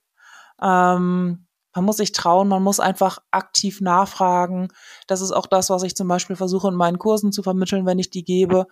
Ähm, 0.61 1.47
man 1.73 1.85
muss 1.85 1.97
sich 1.97 2.11
trauen, 2.11 2.47
man 2.47 2.63
muss 2.63 2.79
einfach 2.79 3.19
aktiv 3.31 3.81
nachfragen. 3.81 4.69
Das 5.07 5.21
ist 5.21 5.31
auch 5.31 5.45
das, 5.45 5.69
was 5.69 5.83
ich 5.83 5.95
zum 5.95 6.07
Beispiel 6.07 6.35
versuche 6.35 6.67
in 6.67 6.75
meinen 6.75 6.99
Kursen 6.99 7.31
zu 7.31 7.43
vermitteln, 7.43 7.85
wenn 7.85 7.99
ich 7.99 8.09
die 8.09 8.23
gebe, 8.23 8.67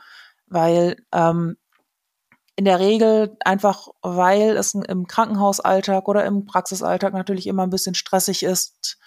weil 0.48 0.98
ähm, 1.14 1.58
in 2.56 2.66
der 2.66 2.80
Regel 2.80 3.38
einfach, 3.46 3.88
weil 4.02 4.58
es 4.58 4.74
im 4.74 5.08
Krankenhausalltag 5.08 6.10
oder 6.10 6.26
im 6.26 6.46
Praxisalltag 6.46 7.14
natürlich 7.14 7.48
immer 7.48 7.64
ein 7.64 7.70
bisschen 7.70 7.96
stressig 7.96 8.44
ist, 8.44 8.98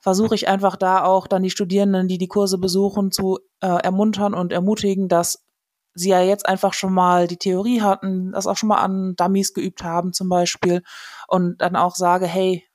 versuche 0.00 0.34
ich 0.34 0.48
einfach 0.48 0.74
da 0.74 1.04
auch 1.04 1.28
dann 1.28 1.44
die 1.44 1.50
Studierenden, 1.50 2.08
die 2.08 2.18
die 2.18 2.28
Kurse 2.28 2.58
besuchen, 2.58 3.12
zu 3.12 3.38
äh, 3.60 3.68
ermuntern 3.68 4.34
und 4.34 4.52
ermutigen, 4.52 5.08
dass 5.08 5.46
sie 5.94 6.10
ja 6.10 6.20
jetzt 6.20 6.48
einfach 6.48 6.74
schon 6.74 6.92
mal 6.92 7.26
die 7.26 7.38
Theorie 7.38 7.82
hatten, 7.82 8.32
das 8.32 8.46
auch 8.46 8.56
schon 8.56 8.68
mal 8.68 8.82
an 8.82 9.14
Dummies 9.16 9.54
geübt 9.54 9.82
haben 9.82 10.12
zum 10.12 10.28
Beispiel 10.28 10.82
und 11.28 11.58
dann 11.58 11.74
auch 11.74 11.94
sage, 11.94 12.26
hey, 12.26 12.65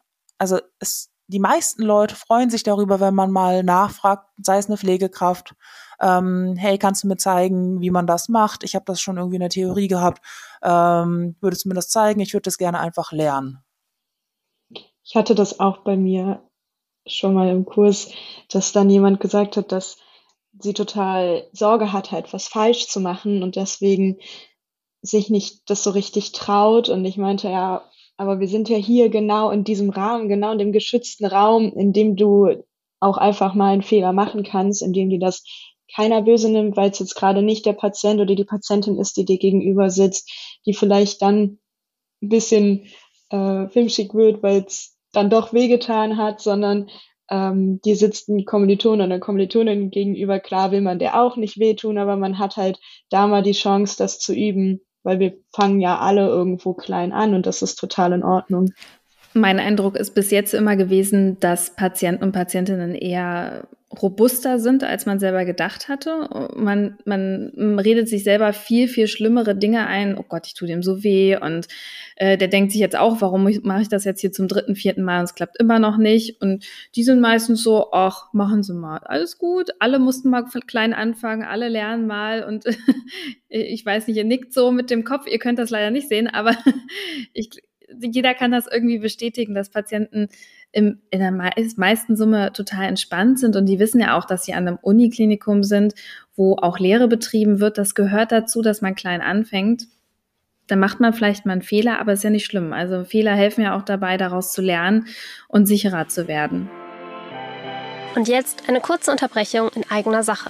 also 0.41 0.57
es, 0.79 1.11
die 1.27 1.37
meisten 1.37 1.83
Leute 1.83 2.15
freuen 2.15 2.49
sich 2.49 2.63
darüber, 2.63 2.99
wenn 2.99 3.13
man 3.13 3.29
mal 3.29 3.61
nachfragt, 3.61 4.27
sei 4.37 4.57
es 4.57 4.65
eine 4.65 4.77
Pflegekraft, 4.77 5.53
ähm, 5.99 6.55
hey, 6.57 6.79
kannst 6.79 7.03
du 7.03 7.07
mir 7.07 7.17
zeigen, 7.17 7.79
wie 7.79 7.91
man 7.91 8.07
das 8.07 8.27
macht? 8.27 8.63
Ich 8.63 8.73
habe 8.73 8.85
das 8.85 8.99
schon 8.99 9.17
irgendwie 9.17 9.35
in 9.35 9.41
der 9.41 9.49
Theorie 9.49 9.87
gehabt. 9.87 10.25
Ähm, 10.63 11.35
würdest 11.41 11.63
du 11.63 11.69
mir 11.69 11.75
das 11.75 11.89
zeigen? 11.89 12.21
Ich 12.21 12.33
würde 12.33 12.45
das 12.45 12.57
gerne 12.57 12.79
einfach 12.79 13.11
lernen. 13.11 13.63
Ich 15.03 15.15
hatte 15.15 15.35
das 15.35 15.59
auch 15.59 15.83
bei 15.83 15.95
mir 15.95 16.41
schon 17.05 17.35
mal 17.35 17.49
im 17.49 17.65
Kurs, 17.65 18.09
dass 18.49 18.71
dann 18.71 18.89
jemand 18.89 19.19
gesagt 19.19 19.57
hat, 19.57 19.71
dass 19.71 19.97
sie 20.59 20.73
total 20.73 21.47
Sorge 21.53 21.93
hat, 21.93 22.11
halt 22.11 22.33
was 22.33 22.47
falsch 22.47 22.87
zu 22.87 22.99
machen 22.99 23.43
und 23.43 23.57
deswegen 23.57 24.17
sich 25.03 25.29
nicht 25.29 25.69
das 25.69 25.83
so 25.83 25.91
richtig 25.91 26.31
traut. 26.31 26.89
Und 26.89 27.05
ich 27.05 27.17
meinte, 27.17 27.47
ja, 27.47 27.90
aber 28.21 28.39
wir 28.39 28.47
sind 28.47 28.69
ja 28.69 28.77
hier 28.77 29.09
genau 29.09 29.49
in 29.49 29.63
diesem 29.63 29.89
Rahmen, 29.89 30.29
genau 30.29 30.51
in 30.51 30.59
dem 30.59 30.71
geschützten 30.71 31.25
Raum, 31.25 31.73
in 31.75 31.91
dem 31.91 32.15
du 32.15 32.63
auch 32.99 33.17
einfach 33.17 33.55
mal 33.55 33.73
einen 33.73 33.81
Fehler 33.81 34.13
machen 34.13 34.43
kannst, 34.43 34.83
in 34.83 34.93
dem 34.93 35.09
dir 35.09 35.17
das 35.17 35.43
keiner 35.91 36.21
böse 36.21 36.51
nimmt, 36.51 36.77
weil 36.77 36.91
es 36.91 36.99
jetzt 36.99 37.15
gerade 37.15 37.41
nicht 37.41 37.65
der 37.65 37.73
Patient 37.73 38.21
oder 38.21 38.35
die 38.35 38.45
Patientin 38.45 38.99
ist, 38.99 39.17
die 39.17 39.25
dir 39.25 39.39
gegenüber 39.39 39.89
sitzt, 39.89 40.31
die 40.67 40.75
vielleicht 40.75 41.23
dann 41.23 41.57
ein 42.21 42.29
bisschen 42.29 42.85
äh, 43.31 43.67
filmschick 43.69 44.13
wird, 44.13 44.43
weil 44.43 44.65
es 44.67 44.95
dann 45.13 45.31
doch 45.31 45.51
wehgetan 45.51 46.17
hat, 46.17 46.41
sondern 46.41 46.91
ähm, 47.31 47.81
die 47.81 47.95
sitzt 47.95 48.29
ein 48.29 48.45
Kommiliton 48.45 49.01
oder 49.01 49.19
Kommilitonin 49.19 49.89
gegenüber. 49.89 50.39
Klar 50.39 50.71
will 50.71 50.81
man 50.81 50.99
der 50.99 51.19
auch 51.19 51.37
nicht 51.37 51.57
wehtun, 51.57 51.97
aber 51.97 52.17
man 52.17 52.37
hat 52.37 52.55
halt 52.55 52.79
da 53.09 53.25
mal 53.25 53.41
die 53.41 53.53
Chance, 53.53 53.95
das 53.97 54.19
zu 54.19 54.31
üben 54.31 54.81
weil 55.03 55.19
wir 55.19 55.37
fangen 55.53 55.79
ja 55.79 55.99
alle 55.99 56.27
irgendwo 56.27 56.73
klein 56.73 57.11
an 57.13 57.33
und 57.33 57.45
das 57.45 57.61
ist 57.61 57.75
total 57.75 58.13
in 58.13 58.23
Ordnung. 58.23 58.73
Mein 59.33 59.59
Eindruck 59.59 59.95
ist 59.95 60.11
bis 60.11 60.31
jetzt 60.31 60.53
immer 60.53 60.75
gewesen, 60.75 61.39
dass 61.39 61.75
Patienten 61.75 62.23
und 62.23 62.31
Patientinnen 62.33 62.95
eher 62.95 63.67
robuster 64.01 64.59
sind, 64.59 64.83
als 64.83 65.05
man 65.05 65.19
selber 65.19 65.43
gedacht 65.45 65.89
hatte. 65.89 66.29
Man, 66.55 66.97
man 67.05 67.79
redet 67.79 68.07
sich 68.07 68.23
selber 68.23 68.53
viel, 68.53 68.87
viel 68.87 69.07
schlimmere 69.07 69.55
Dinge 69.55 69.85
ein. 69.87 70.17
Oh 70.17 70.23
Gott, 70.27 70.47
ich 70.47 70.53
tue 70.53 70.67
dem 70.67 70.81
so 70.81 71.03
weh. 71.03 71.37
Und 71.37 71.67
äh, 72.15 72.37
der 72.37 72.47
denkt 72.47 72.71
sich 72.71 72.79
jetzt 72.79 72.97
auch, 72.97 73.21
warum 73.21 73.43
mache 73.63 73.81
ich 73.81 73.89
das 73.89 74.05
jetzt 74.05 74.21
hier 74.21 74.31
zum 74.31 74.47
dritten, 74.47 74.75
vierten 74.75 75.03
Mal 75.03 75.19
und 75.19 75.25
es 75.25 75.35
klappt 75.35 75.59
immer 75.59 75.79
noch 75.79 75.97
nicht. 75.97 76.41
Und 76.41 76.65
die 76.95 77.03
sind 77.03 77.19
meistens 77.19 77.63
so, 77.63 77.91
ach, 77.91 78.31
machen 78.33 78.63
Sie 78.63 78.73
mal, 78.73 78.99
alles 78.99 79.37
gut. 79.37 79.71
Alle 79.79 79.99
mussten 79.99 80.29
mal 80.29 80.45
klein 80.67 80.93
anfangen, 80.93 81.43
alle 81.43 81.67
lernen 81.67 82.07
mal. 82.07 82.43
Und 82.43 82.65
ich 83.49 83.85
weiß 83.85 84.07
nicht, 84.07 84.17
ihr 84.17 84.25
nickt 84.25 84.53
so 84.53 84.71
mit 84.71 84.89
dem 84.89 85.03
Kopf, 85.03 85.27
ihr 85.27 85.39
könnt 85.39 85.59
das 85.59 85.69
leider 85.69 85.91
nicht 85.91 86.07
sehen, 86.07 86.27
aber 86.27 86.55
ich, 87.33 87.49
jeder 87.99 88.33
kann 88.33 88.51
das 88.51 88.67
irgendwie 88.67 88.99
bestätigen, 88.99 89.53
dass 89.53 89.69
Patienten 89.69 90.29
im, 90.71 91.01
in 91.09 91.19
der 91.19 91.31
meisten 91.31 92.15
Summe 92.15 92.53
total 92.53 92.85
entspannt 92.85 93.39
sind 93.39 93.55
und 93.55 93.65
die 93.65 93.79
wissen 93.79 93.99
ja 93.99 94.17
auch, 94.17 94.25
dass 94.25 94.45
sie 94.45 94.53
an 94.53 94.67
einem 94.67 94.79
Uniklinikum 94.81 95.63
sind, 95.63 95.93
wo 96.35 96.55
auch 96.55 96.79
Lehre 96.79 97.07
betrieben 97.07 97.59
wird. 97.59 97.77
Das 97.77 97.95
gehört 97.95 98.31
dazu, 98.31 98.61
dass 98.61 98.81
man 98.81 98.95
klein 98.95 99.21
anfängt. 99.21 99.87
dann 100.67 100.79
macht 100.79 101.01
man 101.01 101.13
vielleicht 101.13 101.45
mal 101.45 101.53
einen 101.53 101.61
Fehler, 101.63 101.99
aber 101.99 102.13
ist 102.13 102.23
ja 102.23 102.29
nicht 102.29 102.45
schlimm. 102.45 102.71
Also 102.71 103.03
Fehler 103.03 103.35
helfen 103.35 103.61
ja 103.61 103.75
auch 103.75 103.81
dabei, 103.81 104.15
daraus 104.15 104.53
zu 104.53 104.61
lernen 104.61 105.07
und 105.49 105.65
sicherer 105.65 106.07
zu 106.07 106.29
werden. 106.29 106.69
Und 108.15 108.29
jetzt 108.29 108.69
eine 108.69 108.79
kurze 108.79 109.11
Unterbrechung 109.11 109.69
in 109.75 109.83
eigener 109.89 110.23
Sache. 110.23 110.49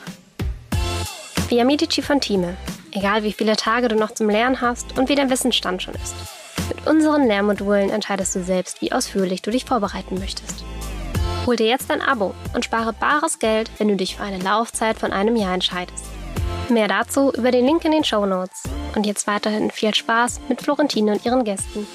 Via 1.50 1.63
Medici 1.63 2.01
von. 2.01 2.19
Egal 2.91 3.24
wie 3.24 3.33
viele 3.33 3.55
Tage 3.55 3.88
du 3.88 3.95
noch 3.95 4.12
zum 4.12 4.29
Lernen 4.29 4.62
hast 4.62 4.98
und 4.98 5.10
wie 5.10 5.15
dein 5.15 5.29
Wissensstand 5.29 5.81
schon 5.81 5.95
ist. 5.95 6.40
Mit 6.73 6.87
unseren 6.87 7.27
Lehrmodulen 7.27 7.89
entscheidest 7.89 8.33
du 8.33 8.43
selbst, 8.43 8.81
wie 8.81 8.93
ausführlich 8.93 9.41
du 9.41 9.51
dich 9.51 9.65
vorbereiten 9.65 10.17
möchtest. 10.19 10.63
Hol 11.45 11.57
dir 11.57 11.67
jetzt 11.67 11.91
ein 11.91 12.01
Abo 12.01 12.33
und 12.55 12.63
spare 12.63 12.93
bares 12.93 13.39
Geld, 13.39 13.69
wenn 13.77 13.89
du 13.89 13.97
dich 13.97 14.15
für 14.15 14.23
eine 14.23 14.41
Laufzeit 14.41 14.97
von 14.97 15.11
einem 15.11 15.35
Jahr 15.35 15.53
entscheidest. 15.53 16.05
Mehr 16.69 16.87
dazu 16.87 17.33
über 17.33 17.51
den 17.51 17.65
Link 17.65 17.83
in 17.83 17.91
den 17.91 18.05
Show 18.05 18.25
Notes. 18.25 18.63
Und 18.95 19.05
jetzt 19.05 19.27
weiterhin 19.27 19.69
viel 19.69 19.93
Spaß 19.93 20.39
mit 20.47 20.61
Florentine 20.61 21.11
und 21.11 21.25
ihren 21.25 21.43
Gästen. 21.43 21.85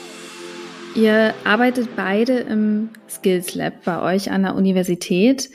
Ihr 0.94 1.32
arbeitet 1.44 1.96
beide 1.96 2.40
im 2.40 2.90
Skills 3.08 3.54
Lab 3.54 3.82
bei 3.82 4.02
euch 4.02 4.30
an 4.30 4.42
der 4.42 4.56
Universität. 4.56 5.48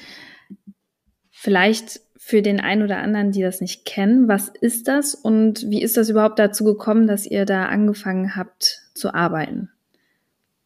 Vielleicht 1.29 2.01
für 2.17 2.41
den 2.41 2.59
einen 2.59 2.81
oder 2.81 2.97
anderen, 2.97 3.31
die 3.31 3.43
das 3.43 3.61
nicht 3.61 3.85
kennen, 3.85 4.27
was 4.27 4.47
ist 4.47 4.87
das 4.87 5.13
und 5.13 5.69
wie 5.69 5.83
ist 5.83 5.95
das 5.95 6.09
überhaupt 6.09 6.39
dazu 6.39 6.63
gekommen, 6.63 7.05
dass 7.05 7.27
ihr 7.27 7.45
da 7.45 7.65
angefangen 7.65 8.35
habt 8.35 8.81
zu 9.01 9.13
arbeiten? 9.13 9.69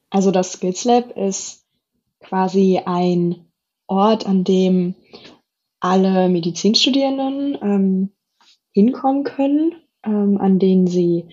Also 0.09 0.31
das 0.31 0.53
Skills 0.53 0.83
Lab 0.83 1.17
ist 1.17 1.65
quasi 2.19 2.81
ein 2.85 3.47
Ort, 3.87 4.25
an 4.25 4.43
dem 4.43 4.95
alle 5.79 6.29
Medizinstudierenden 6.29 7.57
ähm, 7.61 8.09
hinkommen 8.71 9.23
können, 9.23 9.75
ähm, 10.03 10.37
an 10.39 10.59
denen 10.59 10.87
sie 10.87 11.29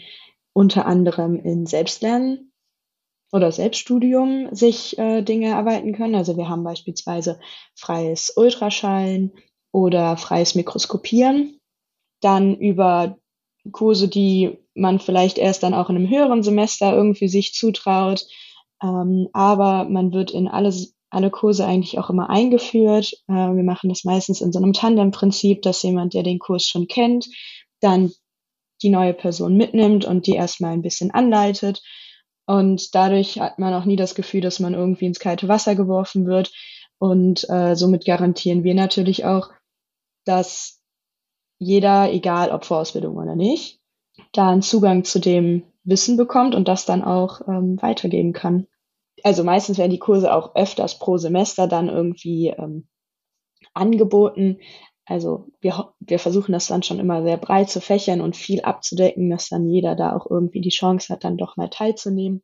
unter 0.53 0.87
anderem 0.87 1.39
in 1.39 1.67
Selbstlernen 1.67 2.53
oder 3.33 3.51
Selbststudium 3.53 4.55
sich 4.55 4.99
äh, 4.99 5.23
Dinge 5.23 5.49
erarbeiten 5.49 5.95
können. 5.95 6.15
Also 6.15 6.37
wir 6.37 6.49
haben 6.49 6.65
beispielsweise 6.65 7.41
freies 7.75 8.33
Ultraschallen, 8.37 9.33
oder 9.73 10.17
freies 10.17 10.55
Mikroskopieren. 10.55 11.59
Dann 12.21 12.57
über 12.57 13.19
Kurse, 13.73 14.09
die 14.09 14.59
man 14.75 14.99
vielleicht 14.99 15.39
erst 15.39 15.63
dann 15.63 15.75
auch 15.75 15.91
in 15.91 15.97
einem 15.97 16.09
höheren 16.09 16.43
Semester 16.43 16.93
irgendwie 16.93 17.29
sich 17.29 17.53
zutraut. 17.55 18.27
Ähm, 18.83 19.29
aber 19.33 19.85
man 19.85 20.13
wird 20.13 20.31
in 20.31 20.49
alle, 20.49 20.75
alle 21.11 21.31
Kurse 21.31 21.67
eigentlich 21.67 21.99
auch 21.99 22.11
immer 22.11 22.31
eingeführt. 22.31 23.13
Äh, 23.29 23.33
wir 23.33 23.63
machen 23.63 23.89
das 23.89 24.05
meistens 24.05 24.41
in 24.41 24.53
so 24.53 24.59
einem 24.59 24.73
Tandem-Prinzip, 24.73 25.63
dass 25.63 25.83
jemand, 25.83 26.15
der 26.15 26.23
den 26.23 26.39
Kurs 26.39 26.67
schon 26.67 26.89
kennt, 26.89 27.29
dann 27.81 28.13
die 28.83 28.91
neue 28.91 29.15
Person 29.15 29.57
mitnimmt 29.57 30.05
und 30.05 30.27
die 30.27 30.35
erstmal 30.35 30.73
ein 30.73 30.83
bisschen 30.83 31.11
anleitet. 31.11 31.83
Und 32.47 32.95
dadurch 32.95 33.39
hat 33.41 33.59
man 33.59 33.73
auch 33.75 33.85
nie 33.85 33.97
das 33.97 34.15
Gefühl, 34.15 34.41
dass 34.41 34.59
man 34.59 34.75
irgendwie 34.75 35.07
ins 35.07 35.21
kalte 35.21 35.49
Wasser 35.49 35.75
geworfen 35.75 36.27
wird. 36.27 36.53
Und 36.99 37.49
äh, 37.49 37.77
somit 37.77 38.05
garantieren 38.05 38.65
wir 38.65 38.75
natürlich 38.75 39.25
auch, 39.25 39.51
dass 40.25 40.81
jeder, 41.59 42.13
egal 42.13 42.51
ob 42.51 42.65
Vorausbildung 42.65 43.17
oder 43.17 43.37
nicht, 43.37 43.82
da 44.33 44.51
einen 44.51 44.63
Zugang 44.63 45.05
zu 45.05 45.19
dem 45.19 45.65
Wissen 45.85 46.17
bekommt 46.17 46.55
und 46.55 46.69
das 46.69 46.85
dann 46.87 47.03
auch 47.03 47.41
ähm, 47.49 47.81
weitergeben 47.81 48.33
kann. 48.33 48.67
Also 49.25 49.45
meistens 49.45 49.79
werden 49.79 49.91
die 49.91 49.99
Kurse 49.99 50.33
auch 50.33 50.55
öfters 50.55 50.99
pro 50.99 51.19
Semester 51.19 51.67
dann 51.67 51.89
irgendwie 51.89 52.49
ähm, 52.49 52.89
angeboten. 53.75 54.59
Also 55.05 55.49
wir, 55.61 55.93
wir 56.01 56.19
versuchen 56.19 56.53
das 56.53 56.69
dann 56.69 56.83
schon 56.83 56.99
immer 56.99 57.23
sehr 57.23 57.37
breit 57.37 57.71
zu 57.71 57.81
fächern 57.81 58.21
und 58.21 58.37
viel 58.37 58.63
abzudecken, 58.63 59.31
dass 59.31 59.49
dann 59.49 59.69
jeder 59.69 59.97
da 59.97 60.17
auch 60.17 60.31
irgendwie 60.31 60.61
die 60.61 60.71
Chance 60.71 61.13
hat, 61.13 61.25
dann 61.25 61.37
doch 61.37 61.57
mal 61.57 61.69
teilzunehmen. 61.69 62.43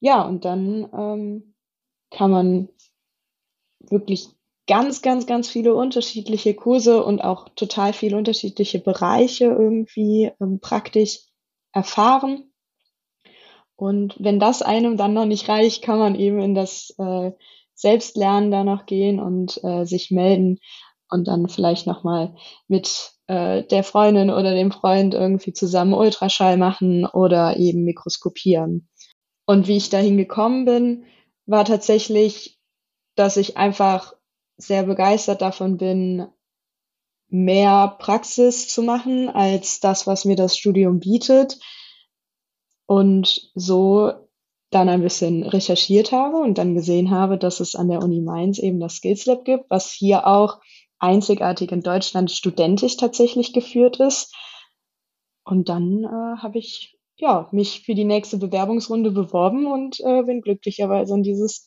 Ja, 0.00 0.22
und 0.22 0.44
dann 0.44 0.88
ähm, 0.92 1.54
kann 2.10 2.30
man 2.30 2.68
wirklich 3.78 4.28
ganz, 4.66 5.02
ganz, 5.02 5.26
ganz 5.26 5.48
viele 5.48 5.74
unterschiedliche 5.74 6.54
Kurse 6.54 7.04
und 7.04 7.20
auch 7.22 7.48
total 7.50 7.92
viele 7.92 8.16
unterschiedliche 8.16 8.78
Bereiche 8.78 9.46
irgendwie 9.46 10.30
ähm, 10.40 10.60
praktisch 10.60 11.20
erfahren. 11.72 12.52
Und 13.76 14.14
wenn 14.18 14.38
das 14.38 14.62
einem 14.62 14.96
dann 14.96 15.14
noch 15.14 15.24
nicht 15.24 15.48
reicht, 15.48 15.82
kann 15.82 15.98
man 15.98 16.14
eben 16.14 16.40
in 16.40 16.54
das 16.54 16.94
äh, 16.98 17.32
Selbstlernen 17.74 18.50
da 18.50 18.62
noch 18.62 18.86
gehen 18.86 19.18
und 19.18 19.62
äh, 19.64 19.84
sich 19.84 20.10
melden 20.10 20.58
und 21.10 21.26
dann 21.26 21.48
vielleicht 21.48 21.86
nochmal 21.86 22.34
mit 22.68 23.12
äh, 23.26 23.64
der 23.64 23.82
Freundin 23.82 24.30
oder 24.30 24.54
dem 24.54 24.70
Freund 24.70 25.14
irgendwie 25.14 25.52
zusammen 25.52 25.94
Ultraschall 25.94 26.56
machen 26.56 27.04
oder 27.06 27.56
eben 27.56 27.82
mikroskopieren. 27.84 28.88
Und 29.46 29.66
wie 29.66 29.76
ich 29.76 29.90
dahin 29.90 30.16
gekommen 30.16 30.64
bin, 30.64 31.04
war 31.46 31.64
tatsächlich, 31.64 32.58
dass 33.16 33.36
ich 33.36 33.56
einfach 33.56 34.14
sehr 34.66 34.84
begeistert 34.84 35.42
davon 35.42 35.76
bin, 35.76 36.26
mehr 37.28 37.96
Praxis 37.98 38.68
zu 38.68 38.82
machen 38.82 39.28
als 39.28 39.80
das, 39.80 40.06
was 40.06 40.24
mir 40.24 40.36
das 40.36 40.56
Studium 40.56 41.00
bietet. 41.00 41.58
Und 42.86 43.50
so 43.54 44.12
dann 44.70 44.88
ein 44.88 45.02
bisschen 45.02 45.42
recherchiert 45.44 46.12
habe 46.12 46.38
und 46.38 46.58
dann 46.58 46.74
gesehen 46.74 47.10
habe, 47.10 47.38
dass 47.38 47.60
es 47.60 47.74
an 47.74 47.88
der 47.88 48.02
Uni 48.02 48.20
Mainz 48.20 48.58
eben 48.58 48.80
das 48.80 48.96
Skills 48.96 49.26
Lab 49.26 49.44
gibt, 49.44 49.70
was 49.70 49.90
hier 49.90 50.26
auch 50.26 50.60
einzigartig 50.98 51.72
in 51.72 51.82
Deutschland 51.82 52.30
studentisch 52.30 52.96
tatsächlich 52.96 53.52
geführt 53.52 53.98
ist. 53.98 54.34
Und 55.44 55.68
dann 55.68 56.04
äh, 56.04 56.42
habe 56.42 56.58
ich 56.58 56.98
ja 57.16 57.48
mich 57.52 57.82
für 57.82 57.94
die 57.94 58.04
nächste 58.04 58.38
Bewerbungsrunde 58.38 59.10
beworben 59.10 59.66
und 59.66 60.00
äh, 60.00 60.22
bin 60.22 60.40
glücklicherweise 60.40 61.14
in 61.14 61.22
dieses 61.22 61.66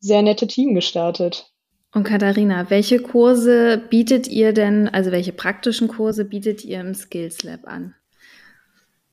sehr 0.00 0.22
nette 0.22 0.46
Team 0.46 0.74
gestartet. 0.74 1.52
Und 1.92 2.04
Katharina, 2.04 2.68
welche 2.70 3.00
Kurse 3.00 3.78
bietet 3.78 4.28
ihr 4.28 4.52
denn, 4.52 4.88
also 4.88 5.10
welche 5.10 5.32
praktischen 5.32 5.88
Kurse 5.88 6.24
bietet 6.24 6.64
ihr 6.64 6.80
im 6.80 6.94
Skills 6.94 7.42
Lab 7.42 7.66
an? 7.66 7.94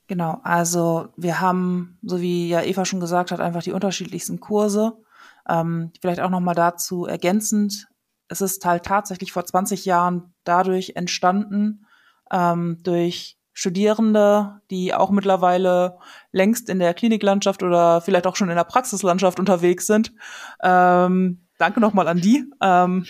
Genau, 0.08 0.40
also 0.44 1.08
wir 1.16 1.40
haben, 1.40 1.98
so 2.02 2.20
wie 2.20 2.48
ja 2.48 2.62
Eva 2.62 2.84
schon 2.84 3.00
gesagt 3.00 3.30
hat, 3.30 3.40
einfach 3.40 3.62
die 3.62 3.72
unterschiedlichsten 3.72 4.40
Kurse. 4.40 4.98
Ähm, 5.48 5.90
vielleicht 6.00 6.20
auch 6.20 6.30
nochmal 6.30 6.54
dazu 6.54 7.06
ergänzend, 7.06 7.88
es 8.28 8.40
ist 8.40 8.64
halt 8.64 8.84
tatsächlich 8.84 9.32
vor 9.32 9.44
20 9.44 9.84
Jahren 9.84 10.34
dadurch 10.44 10.92
entstanden, 10.96 11.86
ähm, 12.30 12.78
durch 12.82 13.38
Studierende, 13.52 14.60
die 14.70 14.92
auch 14.92 15.10
mittlerweile 15.10 15.98
längst 16.30 16.68
in 16.68 16.78
der 16.78 16.92
Kliniklandschaft 16.92 17.62
oder 17.62 18.00
vielleicht 18.00 18.26
auch 18.26 18.36
schon 18.36 18.50
in 18.50 18.56
der 18.56 18.64
Praxislandschaft 18.64 19.40
unterwegs 19.40 19.86
sind, 19.86 20.12
ähm, 20.62 21.45
danke 21.58 21.80
nochmal 21.80 22.08
an 22.08 22.20
die, 22.20 22.44
ähm, 22.60 23.06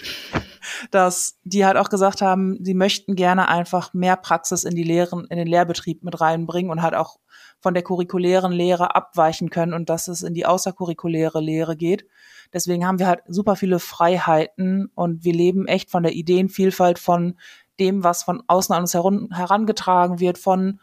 dass 0.91 1.39
die 1.45 1.65
halt 1.65 1.77
auch 1.77 1.89
gesagt 1.89 2.23
haben, 2.23 2.59
sie 2.65 2.75
möchten 2.75 3.15
gerne 3.15 3.49
einfach 3.49 3.95
mehr 3.95 4.17
Praxis 4.17 4.65
in 4.65 4.75
die 4.75 4.83
Lehren, 4.83 5.27
in 5.31 5.39
den 5.39 5.47
Lehrbetrieb 5.47 6.03
mit 6.03 6.21
reinbringen 6.21 6.71
und 6.71 6.83
halt 6.83 6.95
auch 6.95 7.19
von 7.61 7.75
der 7.75 7.83
curriculären 7.83 8.53
Lehre 8.53 8.95
abweichen 8.95 9.51
können 9.51 9.73
und 9.73 9.89
dass 9.89 10.09
es 10.09 10.23
in 10.23 10.35
die 10.35 10.47
außerkurrikuläre 10.47 11.41
Lehre 11.41 11.77
geht. 11.77 12.07
Deswegen 12.53 12.87
haben 12.87 12.99
wir 12.99 13.07
halt 13.07 13.23
super 13.27 13.57
viele 13.57 13.79
Freiheiten 13.79 14.91
und 14.95 15.25
wir 15.25 15.33
leben 15.33 15.67
echt 15.67 15.91
von 15.91 16.03
der 16.03 16.13
Ideenvielfalt, 16.13 16.99
von 16.99 17.39
dem, 17.81 18.05
was 18.05 18.23
von 18.23 18.43
außen 18.47 18.75
an 18.75 18.83
uns 18.83 18.95
herangetragen 18.95 20.21
wird, 20.21 20.39
von 20.39 20.81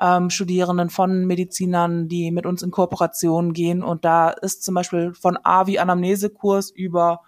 ähm, 0.00 0.30
Studierenden, 0.30 0.90
von 0.90 1.26
Medizinern, 1.26 2.08
die 2.08 2.30
mit 2.30 2.46
uns 2.46 2.62
in 2.62 2.70
Kooperation 2.70 3.52
gehen. 3.52 3.82
Und 3.82 4.04
da 4.04 4.30
ist 4.30 4.62
zum 4.62 4.74
Beispiel 4.74 5.14
von 5.14 5.38
A 5.42 5.66
wie 5.66 5.78
Anamnesekurs 5.78 6.70
über 6.70 7.22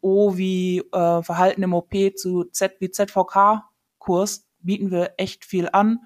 O 0.00 0.36
wie 0.36 0.78
äh, 0.78 1.22
Verhalten 1.22 1.62
im 1.62 1.74
OP 1.74 1.94
zu 2.16 2.44
Z 2.44 2.76
wie 2.80 2.90
ZVK-Kurs 2.90 4.46
bieten 4.60 4.90
wir 4.90 5.14
echt 5.16 5.44
viel 5.44 5.68
an. 5.72 6.00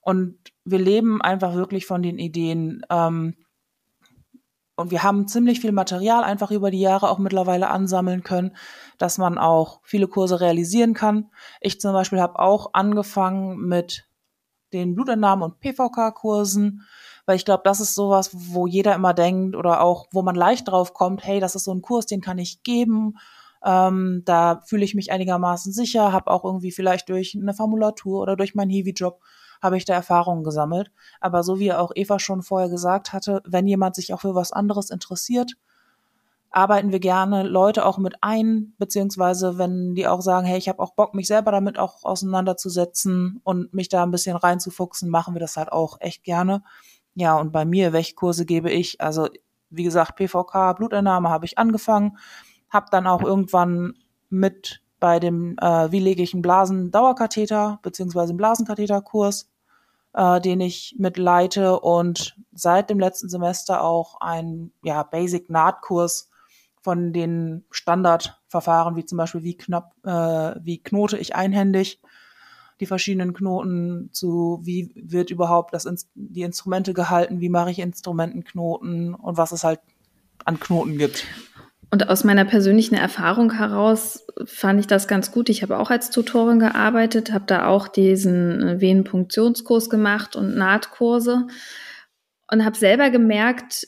Und 0.00 0.38
wir 0.64 0.78
leben 0.78 1.20
einfach 1.22 1.54
wirklich 1.54 1.86
von 1.86 2.02
den 2.02 2.18
Ideen. 2.18 2.84
Ähm, 2.90 3.34
und 4.76 4.90
wir 4.90 5.02
haben 5.02 5.28
ziemlich 5.28 5.60
viel 5.60 5.72
Material 5.72 6.24
einfach 6.24 6.50
über 6.50 6.70
die 6.70 6.80
Jahre 6.80 7.08
auch 7.08 7.18
mittlerweile 7.18 7.68
ansammeln 7.68 8.24
können, 8.24 8.56
dass 8.98 9.18
man 9.18 9.38
auch 9.38 9.80
viele 9.84 10.08
Kurse 10.08 10.40
realisieren 10.40 10.94
kann. 10.94 11.30
Ich 11.60 11.80
zum 11.80 11.92
Beispiel 11.92 12.20
habe 12.20 12.38
auch 12.38 12.70
angefangen 12.72 13.56
mit 13.68 14.08
den 14.74 14.94
Blutentnahmen 14.94 15.44
und 15.44 15.60
PVK-Kursen, 15.60 16.82
weil 17.26 17.36
ich 17.36 17.44
glaube, 17.44 17.62
das 17.64 17.80
ist 17.80 17.94
sowas, 17.94 18.30
wo 18.32 18.66
jeder 18.66 18.94
immer 18.94 19.14
denkt 19.14 19.56
oder 19.56 19.80
auch, 19.80 20.06
wo 20.12 20.22
man 20.22 20.34
leicht 20.34 20.68
drauf 20.68 20.92
kommt, 20.92 21.24
hey, 21.24 21.40
das 21.40 21.54
ist 21.54 21.64
so 21.64 21.72
ein 21.72 21.80
Kurs, 21.80 22.06
den 22.06 22.20
kann 22.20 22.38
ich 22.38 22.62
geben. 22.62 23.16
Ähm, 23.64 24.22
da 24.26 24.60
fühle 24.66 24.84
ich 24.84 24.94
mich 24.94 25.10
einigermaßen 25.10 25.72
sicher, 25.72 26.12
habe 26.12 26.30
auch 26.30 26.44
irgendwie 26.44 26.72
vielleicht 26.72 27.08
durch 27.08 27.34
eine 27.40 27.54
Formulatur 27.54 28.20
oder 28.20 28.36
durch 28.36 28.54
meinen 28.54 28.70
Hiwi-Job 28.70 29.20
habe 29.62 29.78
ich 29.78 29.86
da 29.86 29.94
Erfahrungen 29.94 30.44
gesammelt. 30.44 30.92
Aber 31.20 31.42
so 31.42 31.58
wie 31.58 31.72
auch 31.72 31.92
Eva 31.94 32.18
schon 32.18 32.42
vorher 32.42 32.68
gesagt 32.68 33.14
hatte, 33.14 33.40
wenn 33.46 33.66
jemand 33.66 33.94
sich 33.94 34.12
auch 34.12 34.20
für 34.20 34.34
was 34.34 34.52
anderes 34.52 34.90
interessiert, 34.90 35.54
arbeiten 36.54 36.92
wir 36.92 37.00
gerne 37.00 37.42
Leute 37.42 37.84
auch 37.84 37.98
mit 37.98 38.14
ein, 38.20 38.74
beziehungsweise 38.78 39.58
wenn 39.58 39.94
die 39.94 40.06
auch 40.06 40.20
sagen, 40.20 40.46
hey, 40.46 40.58
ich 40.58 40.68
habe 40.68 40.80
auch 40.80 40.94
Bock, 40.94 41.14
mich 41.14 41.26
selber 41.26 41.50
damit 41.52 41.78
auch 41.78 42.04
auseinanderzusetzen 42.04 43.40
und 43.44 43.74
mich 43.74 43.88
da 43.88 44.02
ein 44.02 44.10
bisschen 44.10 44.36
reinzufuchsen, 44.36 45.10
machen 45.10 45.34
wir 45.34 45.40
das 45.40 45.56
halt 45.56 45.72
auch 45.72 46.00
echt 46.00 46.22
gerne. 46.22 46.62
Ja, 47.14 47.38
und 47.38 47.52
bei 47.52 47.64
mir, 47.64 47.92
welche 47.92 48.14
Kurse 48.14 48.44
gebe 48.44 48.70
ich? 48.70 49.00
Also, 49.00 49.28
wie 49.70 49.84
gesagt, 49.84 50.16
PVK, 50.16 50.74
Blutentnahme 50.74 51.28
habe 51.28 51.44
ich 51.46 51.58
angefangen, 51.58 52.18
habe 52.70 52.86
dann 52.90 53.06
auch 53.06 53.22
irgendwann 53.22 53.94
mit 54.30 54.82
bei 55.00 55.20
dem, 55.20 55.56
äh, 55.60 55.92
wie 55.92 56.00
lege 56.00 56.22
ich 56.22 56.34
einen 56.34 56.42
Blasendauerkatheter, 56.42 57.78
beziehungsweise 57.82 58.30
einen 58.30 58.38
Blasenkatheterkurs 58.38 59.50
äh, 60.14 60.40
den 60.40 60.60
ich 60.60 60.94
mitleite 60.98 61.80
und 61.80 62.36
seit 62.52 62.88
dem 62.88 63.00
letzten 63.00 63.28
Semester 63.28 63.82
auch 63.82 64.20
ein 64.20 64.72
ja, 64.82 65.02
Basic-Nahtkurs 65.02 66.30
von 66.84 67.14
den 67.14 67.64
Standardverfahren, 67.70 68.94
wie 68.94 69.06
zum 69.06 69.16
Beispiel 69.16 69.42
wie 69.42 69.56
knapp, 69.56 69.94
äh, 70.04 70.60
wie 70.62 70.82
knote 70.82 71.16
ich 71.16 71.34
einhändig 71.34 72.00
die 72.78 72.86
verschiedenen 72.86 73.32
Knoten 73.32 74.10
zu, 74.12 74.60
wie 74.62 74.92
wird 74.94 75.30
überhaupt 75.30 75.72
das, 75.72 75.88
die 76.14 76.42
Instrumente 76.42 76.92
gehalten, 76.92 77.40
wie 77.40 77.48
mache 77.48 77.70
ich 77.70 77.78
Instrumentenknoten 77.78 79.14
und 79.14 79.36
was 79.38 79.52
es 79.52 79.64
halt 79.64 79.80
an 80.44 80.60
Knoten 80.60 80.98
gibt. 80.98 81.24
Und 81.90 82.08
aus 82.10 82.24
meiner 82.24 82.44
persönlichen 82.44 82.96
Erfahrung 82.96 83.52
heraus 83.52 84.26
fand 84.44 84.80
ich 84.80 84.86
das 84.86 85.08
ganz 85.08 85.30
gut. 85.30 85.48
Ich 85.48 85.62
habe 85.62 85.78
auch 85.78 85.90
als 85.90 86.10
Tutorin 86.10 86.58
gearbeitet, 86.58 87.32
habe 87.32 87.44
da 87.46 87.66
auch 87.66 87.88
diesen 87.88 88.80
Venenpunktionskurs 88.80 89.88
gemacht 89.88 90.36
und 90.36 90.56
Nahtkurse 90.56 91.46
und 92.50 92.64
habe 92.64 92.76
selber 92.76 93.10
gemerkt 93.10 93.86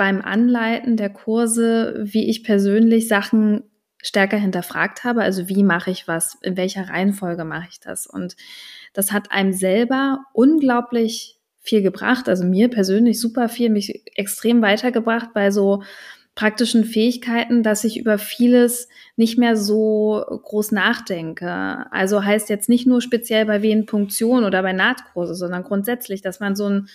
beim 0.00 0.22
Anleiten 0.22 0.96
der 0.96 1.10
Kurse, 1.10 1.94
wie 1.98 2.30
ich 2.30 2.42
persönlich 2.42 3.06
Sachen 3.06 3.64
stärker 3.98 4.38
hinterfragt 4.38 5.04
habe. 5.04 5.20
Also 5.20 5.50
wie 5.50 5.62
mache 5.62 5.90
ich 5.90 6.08
was? 6.08 6.38
In 6.40 6.56
welcher 6.56 6.88
Reihenfolge 6.88 7.44
mache 7.44 7.68
ich 7.70 7.80
das? 7.80 8.06
Und 8.06 8.34
das 8.94 9.12
hat 9.12 9.30
einem 9.30 9.52
selber 9.52 10.20
unglaublich 10.32 11.38
viel 11.60 11.82
gebracht. 11.82 12.30
Also 12.30 12.44
mir 12.44 12.70
persönlich 12.70 13.20
super 13.20 13.50
viel, 13.50 13.68
mich 13.68 14.02
extrem 14.16 14.62
weitergebracht 14.62 15.34
bei 15.34 15.50
so 15.50 15.82
praktischen 16.34 16.86
Fähigkeiten, 16.86 17.62
dass 17.62 17.84
ich 17.84 17.98
über 17.98 18.16
vieles 18.16 18.88
nicht 19.16 19.36
mehr 19.36 19.54
so 19.54 20.24
groß 20.26 20.72
nachdenke. 20.72 21.84
Also 21.90 22.24
heißt 22.24 22.48
jetzt 22.48 22.70
nicht 22.70 22.86
nur 22.86 23.02
speziell 23.02 23.44
bei 23.44 23.60
Venenpunktion 23.60 24.44
oder 24.44 24.62
bei 24.62 24.72
Nahtkurse, 24.72 25.34
sondern 25.34 25.62
grundsätzlich, 25.62 26.22
dass 26.22 26.40
man 26.40 26.56
so 26.56 26.70
ein 26.70 26.88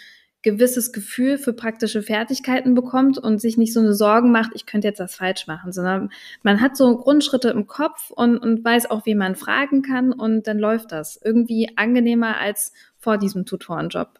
gewisses 0.46 0.94
Gefühl 0.94 1.40
für 1.40 1.54
praktische 1.54 2.04
Fertigkeiten 2.04 2.76
bekommt 2.76 3.18
und 3.18 3.42
sich 3.42 3.58
nicht 3.58 3.74
so 3.74 3.80
eine 3.80 3.96
Sorgen 3.96 4.32
macht, 4.32 4.52
ich 4.54 4.68
könnte 4.68 4.88
jetzt 4.88 5.00
das 5.00 5.16
falsch 5.16 5.48
machen, 5.48 5.74
sondern 5.74 6.12
man 6.44 6.62
hat 6.62 6.78
so 6.78 6.98
Grundschritte 6.98 7.50
im 7.50 7.66
Kopf 7.66 8.12
und, 8.12 8.38
und 8.38 8.64
weiß 8.64 8.92
auch, 8.92 9.08
wie 9.08 9.16
man 9.16 9.36
fragen 9.36 9.82
kann 9.82 10.14
und 10.14 10.46
dann 10.46 10.60
läuft 10.60 10.92
das. 10.92 11.20
Irgendwie 11.22 11.76
angenehmer 11.76 12.38
als 12.38 12.74
vor 12.96 13.18
diesem 13.18 13.48
Tutorenjob. 13.48 14.20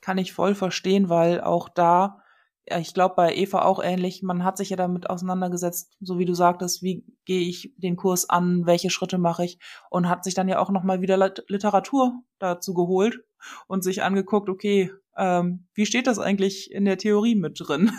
Kann 0.00 0.16
ich 0.16 0.32
voll 0.32 0.54
verstehen, 0.54 1.08
weil 1.08 1.40
auch 1.40 1.68
da 1.68 2.20
ja, 2.66 2.78
ich 2.78 2.94
glaube 2.94 3.14
bei 3.14 3.34
Eva 3.34 3.62
auch 3.62 3.82
ähnlich. 3.82 4.22
Man 4.22 4.42
hat 4.42 4.56
sich 4.56 4.70
ja 4.70 4.76
damit 4.76 5.10
auseinandergesetzt, 5.10 5.92
so 6.00 6.18
wie 6.18 6.24
du 6.24 6.32
sagtest, 6.32 6.82
wie 6.82 7.04
gehe 7.26 7.46
ich 7.46 7.74
den 7.76 7.96
Kurs 7.96 8.30
an, 8.30 8.64
welche 8.64 8.88
Schritte 8.88 9.18
mache 9.18 9.44
ich 9.44 9.58
und 9.90 10.08
hat 10.08 10.24
sich 10.24 10.32
dann 10.32 10.48
ja 10.48 10.58
auch 10.60 10.70
nochmal 10.70 11.02
wieder 11.02 11.18
Literatur 11.48 12.22
dazu 12.38 12.72
geholt 12.72 13.20
und 13.66 13.82
sich 13.84 14.02
angeguckt, 14.02 14.48
okay, 14.48 14.90
ähm, 15.16 15.66
wie 15.74 15.86
steht 15.86 16.06
das 16.06 16.18
eigentlich 16.18 16.70
in 16.70 16.84
der 16.84 16.98
Theorie 16.98 17.34
mit 17.34 17.60
drin? 17.60 17.92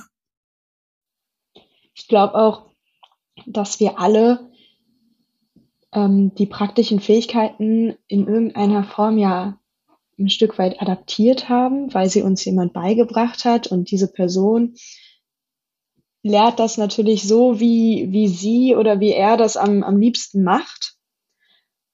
Ich 1.94 2.08
glaube 2.08 2.36
auch, 2.36 2.72
dass 3.46 3.80
wir 3.80 4.00
alle 4.00 4.52
ähm, 5.94 6.36
die 6.36 6.46
praktischen 6.46 7.00
Fähigkeiten 7.00 7.96
in 8.08 8.28
irgendeiner 8.28 8.84
Form 8.84 9.18
ja 9.18 9.60
ein 10.18 10.30
Stück 10.30 10.58
weit 10.58 10.82
adaptiert 10.82 11.50
haben, 11.50 11.94
weil 11.94 12.10
sie 12.10 12.22
uns 12.22 12.44
jemand 12.46 12.74
beigebracht 12.74 13.46
hat 13.46 13.68
und 13.68 13.92
diese 13.92 14.12
Person 14.12 14.76
lehrt 16.24 16.60
das 16.60 16.78
natürlich 16.78 17.28
so, 17.28 17.60
wie, 17.60 18.12
wie 18.12 18.28
sie 18.28 18.76
oder 18.76 19.00
wie 19.00 19.12
er 19.12 19.38
das 19.38 19.58
am, 19.58 19.84
am 19.84 19.98
liebsten 19.98 20.44
macht. 20.44 20.96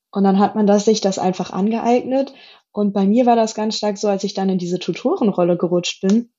Und 0.09 0.23
dann 0.23 0.39
hat 0.39 0.55
man 0.55 0.67
das, 0.67 0.85
sich 0.85 1.01
das 1.01 1.19
einfach 1.19 1.51
angeeignet. 1.51 2.33
Und 2.71 2.93
bei 2.93 3.05
mir 3.05 3.25
war 3.25 3.35
das 3.35 3.55
ganz 3.55 3.77
stark 3.77 3.97
so, 3.97 4.07
als 4.07 4.23
ich 4.23 4.33
dann 4.33 4.49
in 4.49 4.57
diese 4.57 4.79
Tutorenrolle 4.79 5.57
gerutscht 5.57 6.01
bin 6.01 6.31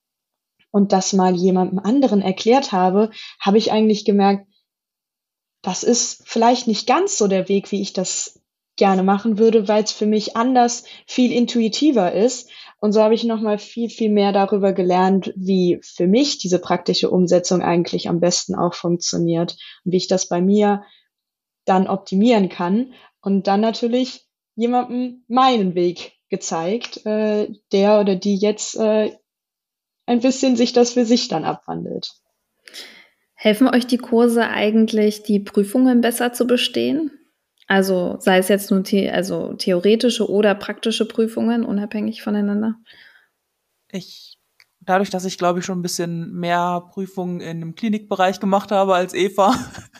und 0.70 0.92
das 0.92 1.12
mal 1.12 1.34
jemandem 1.34 1.78
anderen 1.78 2.22
erklärt 2.22 2.72
habe, 2.72 3.10
habe 3.38 3.58
ich 3.58 3.72
eigentlich 3.72 4.04
gemerkt, 4.04 4.46
das 5.62 5.84
ist 5.84 6.22
vielleicht 6.26 6.66
nicht 6.66 6.86
ganz 6.86 7.16
so 7.16 7.28
der 7.28 7.48
Weg, 7.48 7.70
wie 7.70 7.82
ich 7.82 7.92
das 7.92 8.42
gerne 8.76 9.02
machen 9.02 9.38
würde, 9.38 9.68
weil 9.68 9.84
es 9.84 9.92
für 9.92 10.06
mich 10.06 10.36
anders 10.36 10.84
viel 11.06 11.30
intuitiver 11.30 12.12
ist. 12.12 12.50
Und 12.80 12.92
so 12.92 13.02
habe 13.02 13.14
ich 13.14 13.22
nochmal 13.22 13.58
viel, 13.58 13.88
viel 13.90 14.10
mehr 14.10 14.32
darüber 14.32 14.72
gelernt, 14.72 15.32
wie 15.36 15.78
für 15.82 16.08
mich 16.08 16.38
diese 16.38 16.58
praktische 16.58 17.10
Umsetzung 17.10 17.62
eigentlich 17.62 18.08
am 18.08 18.18
besten 18.18 18.54
auch 18.54 18.74
funktioniert 18.74 19.56
und 19.84 19.92
wie 19.92 19.98
ich 19.98 20.08
das 20.08 20.26
bei 20.26 20.40
mir 20.40 20.82
dann 21.64 21.86
optimieren 21.86 22.48
kann. 22.48 22.94
Und 23.20 23.46
dann 23.46 23.60
natürlich 23.60 24.26
jemandem 24.56 25.24
meinen 25.28 25.74
Weg 25.74 26.14
gezeigt, 26.32 27.04
äh, 27.04 27.52
der 27.72 28.00
oder 28.00 28.16
die 28.16 28.36
jetzt 28.36 28.74
äh, 28.76 29.12
ein 30.06 30.20
bisschen 30.20 30.56
sich 30.56 30.72
das 30.72 30.94
für 30.94 31.04
sich 31.04 31.28
dann 31.28 31.44
abwandelt. 31.44 32.10
Helfen 33.34 33.68
euch 33.68 33.86
die 33.86 33.98
Kurse 33.98 34.48
eigentlich, 34.48 35.22
die 35.22 35.40
Prüfungen 35.40 36.00
besser 36.00 36.32
zu 36.32 36.46
bestehen? 36.46 37.10
Also 37.68 38.16
sei 38.18 38.38
es 38.38 38.48
jetzt 38.48 38.70
nur 38.70 38.82
the 38.84 39.10
also 39.10 39.52
theoretische 39.52 40.28
oder 40.28 40.54
praktische 40.54 41.06
Prüfungen, 41.06 41.66
unabhängig 41.66 42.22
voneinander? 42.22 42.76
Ich, 43.90 44.38
dadurch, 44.80 45.10
dass 45.10 45.26
ich 45.26 45.36
glaube 45.36 45.58
ich 45.58 45.66
schon 45.66 45.80
ein 45.80 45.82
bisschen 45.82 46.32
mehr 46.32 46.88
Prüfungen 46.92 47.40
in 47.40 47.60
dem 47.60 47.74
Klinikbereich 47.74 48.40
gemacht 48.40 48.72
habe 48.72 48.94
als 48.94 49.12
Eva, 49.12 49.54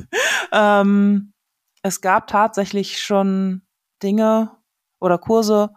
ähm, 0.53 1.35
es 1.83 2.01
gab 2.01 2.27
tatsächlich 2.27 3.03
schon 3.03 3.63
Dinge 4.03 4.53
oder 4.99 5.19
Kurse, 5.19 5.75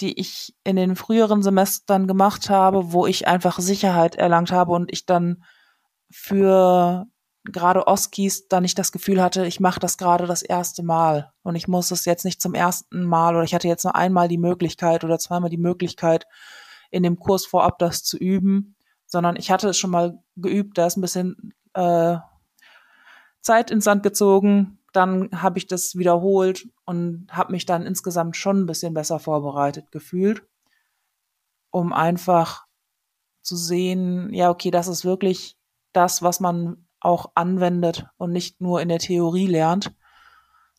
die 0.00 0.18
ich 0.18 0.54
in 0.64 0.76
den 0.76 0.96
früheren 0.96 1.42
Semestern 1.42 2.06
gemacht 2.06 2.50
habe, 2.50 2.92
wo 2.92 3.06
ich 3.06 3.28
einfach 3.28 3.58
Sicherheit 3.58 4.16
erlangt 4.16 4.52
habe 4.52 4.72
und 4.72 4.92
ich 4.92 5.06
dann 5.06 5.44
für 6.10 7.06
gerade 7.44 7.86
Oskis 7.86 8.48
da 8.48 8.60
nicht 8.60 8.78
das 8.78 8.90
Gefühl 8.90 9.22
hatte, 9.22 9.46
ich 9.46 9.60
mache 9.60 9.80
das 9.80 9.98
gerade 9.98 10.26
das 10.26 10.42
erste 10.42 10.82
Mal 10.82 11.32
und 11.42 11.56
ich 11.56 11.68
muss 11.68 11.90
es 11.90 12.04
jetzt 12.06 12.24
nicht 12.24 12.40
zum 12.40 12.54
ersten 12.54 13.04
Mal 13.04 13.34
oder 13.34 13.44
ich 13.44 13.54
hatte 13.54 13.68
jetzt 13.68 13.84
nur 13.84 13.94
einmal 13.94 14.28
die 14.28 14.38
Möglichkeit 14.38 15.04
oder 15.04 15.18
zweimal 15.18 15.50
die 15.50 15.58
Möglichkeit, 15.58 16.26
in 16.90 17.02
dem 17.02 17.18
Kurs 17.18 17.44
vorab 17.44 17.78
das 17.78 18.02
zu 18.02 18.16
üben, 18.16 18.76
sondern 19.06 19.36
ich 19.36 19.50
hatte 19.50 19.68
es 19.68 19.78
schon 19.78 19.90
mal 19.90 20.18
geübt, 20.36 20.78
da 20.78 20.86
ist 20.86 20.96
ein 20.96 21.02
bisschen 21.02 21.52
äh, 21.74 22.16
Zeit 23.42 23.70
ins 23.70 23.84
Sand 23.84 24.02
gezogen, 24.02 24.78
dann 24.94 25.30
habe 25.42 25.58
ich 25.58 25.66
das 25.66 25.96
wiederholt 25.96 26.68
und 26.84 27.26
habe 27.30 27.52
mich 27.52 27.66
dann 27.66 27.82
insgesamt 27.82 28.36
schon 28.36 28.60
ein 28.60 28.66
bisschen 28.66 28.94
besser 28.94 29.18
vorbereitet 29.18 29.90
gefühlt, 29.90 30.46
um 31.70 31.92
einfach 31.92 32.66
zu 33.42 33.56
sehen, 33.56 34.32
ja, 34.32 34.50
okay, 34.50 34.70
das 34.70 34.88
ist 34.88 35.04
wirklich 35.04 35.56
das, 35.92 36.22
was 36.22 36.40
man 36.40 36.86
auch 37.00 37.32
anwendet 37.34 38.06
und 38.16 38.32
nicht 38.32 38.60
nur 38.60 38.80
in 38.80 38.88
der 38.88 38.98
Theorie 38.98 39.46
lernt. 39.46 39.94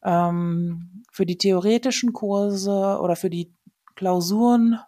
Ähm, 0.04 1.04
für 1.12 1.25
die 1.25 1.38
theoretischen 1.38 2.13
Kurse 2.13 2.99
oder 3.01 3.15
für 3.15 3.30
die 3.30 3.54
Klausuren, 3.95 4.80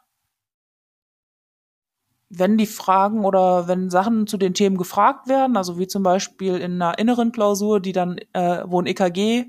wenn 2.30 2.58
die 2.58 2.66
Fragen 2.66 3.24
oder 3.24 3.68
wenn 3.68 3.90
Sachen 3.90 4.28
zu 4.28 4.38
den 4.38 4.54
Themen 4.54 4.78
gefragt 4.78 5.28
werden, 5.28 5.56
also 5.56 5.80
wie 5.80 5.88
zum 5.88 6.04
Beispiel 6.04 6.58
in 6.58 6.82
einer 6.82 7.00
inneren 7.00 7.32
Klausur, 7.32 7.80
die 7.80 7.94
dann, 7.94 8.18
äh, 8.34 8.63
wo 8.66 8.82
ein 8.82 8.86
EKG 8.86 9.46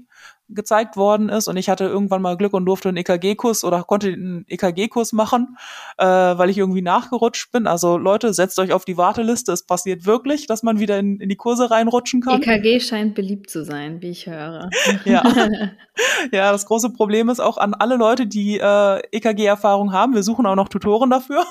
gezeigt 0.51 0.97
worden 0.97 1.29
ist 1.29 1.47
und 1.47 1.57
ich 1.59 1.69
hatte 1.69 1.85
irgendwann 1.85 2.23
mal 2.23 2.37
Glück 2.37 2.55
und 2.55 2.65
durfte 2.65 2.89
einen 2.89 2.97
EKG-Kurs 2.97 3.65
oder 3.65 3.83
konnte 3.83 4.09
einen 4.09 4.47
EKG-Kurs 4.49 5.13
machen, 5.13 5.59
äh, 5.99 6.07
weil 6.07 6.49
ich 6.49 6.57
irgendwie 6.57 6.81
nachgerutscht 6.81 7.53
bin. 7.53 7.67
Also 7.67 7.99
Leute, 7.99 8.33
setzt 8.33 8.59
euch 8.59 8.73
auf 8.73 8.87
die 8.87 8.97
Warteliste. 8.97 9.53
Es 9.53 9.67
passiert 9.67 10.07
wirklich, 10.07 10.47
dass 10.47 10.63
man 10.63 10.79
wieder 10.79 10.99
in, 10.99 11.21
in 11.21 11.29
die 11.29 11.37
Kurse 11.37 11.71
reinrutschen 11.71 12.23
kann. 12.23 12.41
EKG 12.41 12.81
scheint 12.81 13.15
beliebt 13.15 13.51
zu 13.51 13.63
sein, 13.63 14.01
wie 14.01 14.11
ich 14.11 14.27
höre. 14.27 14.71
ja. 15.05 15.23
ja, 16.33 16.53
das 16.53 16.65
große 16.65 16.91
Problem 16.91 17.29
ist 17.29 17.41
auch 17.41 17.59
an 17.59 17.75
alle 17.75 17.97
Leute, 17.97 18.27
die 18.27 18.59
äh, 18.59 19.01
EKG-Erfahrung 19.13 19.93
haben. 19.93 20.15
Wir 20.15 20.23
suchen 20.23 20.47
auch 20.47 20.57
noch 20.57 20.69
Tutoren 20.69 21.11
dafür. 21.11 21.45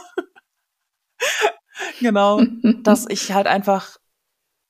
genau, 1.99 2.41
dass 2.83 3.05
ich 3.09 3.33
halt 3.33 3.47
einfach, 3.47 3.97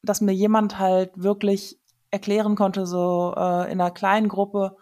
dass 0.03 0.21
mir 0.21 0.33
jemand 0.33 0.79
halt 0.79 1.11
wirklich 1.15 1.79
erklären 2.11 2.55
konnte, 2.55 2.85
so 2.85 3.33
äh, 3.35 3.71
in 3.71 3.81
einer 3.81 3.91
kleinen 3.91 4.27
Gruppe, 4.27 4.77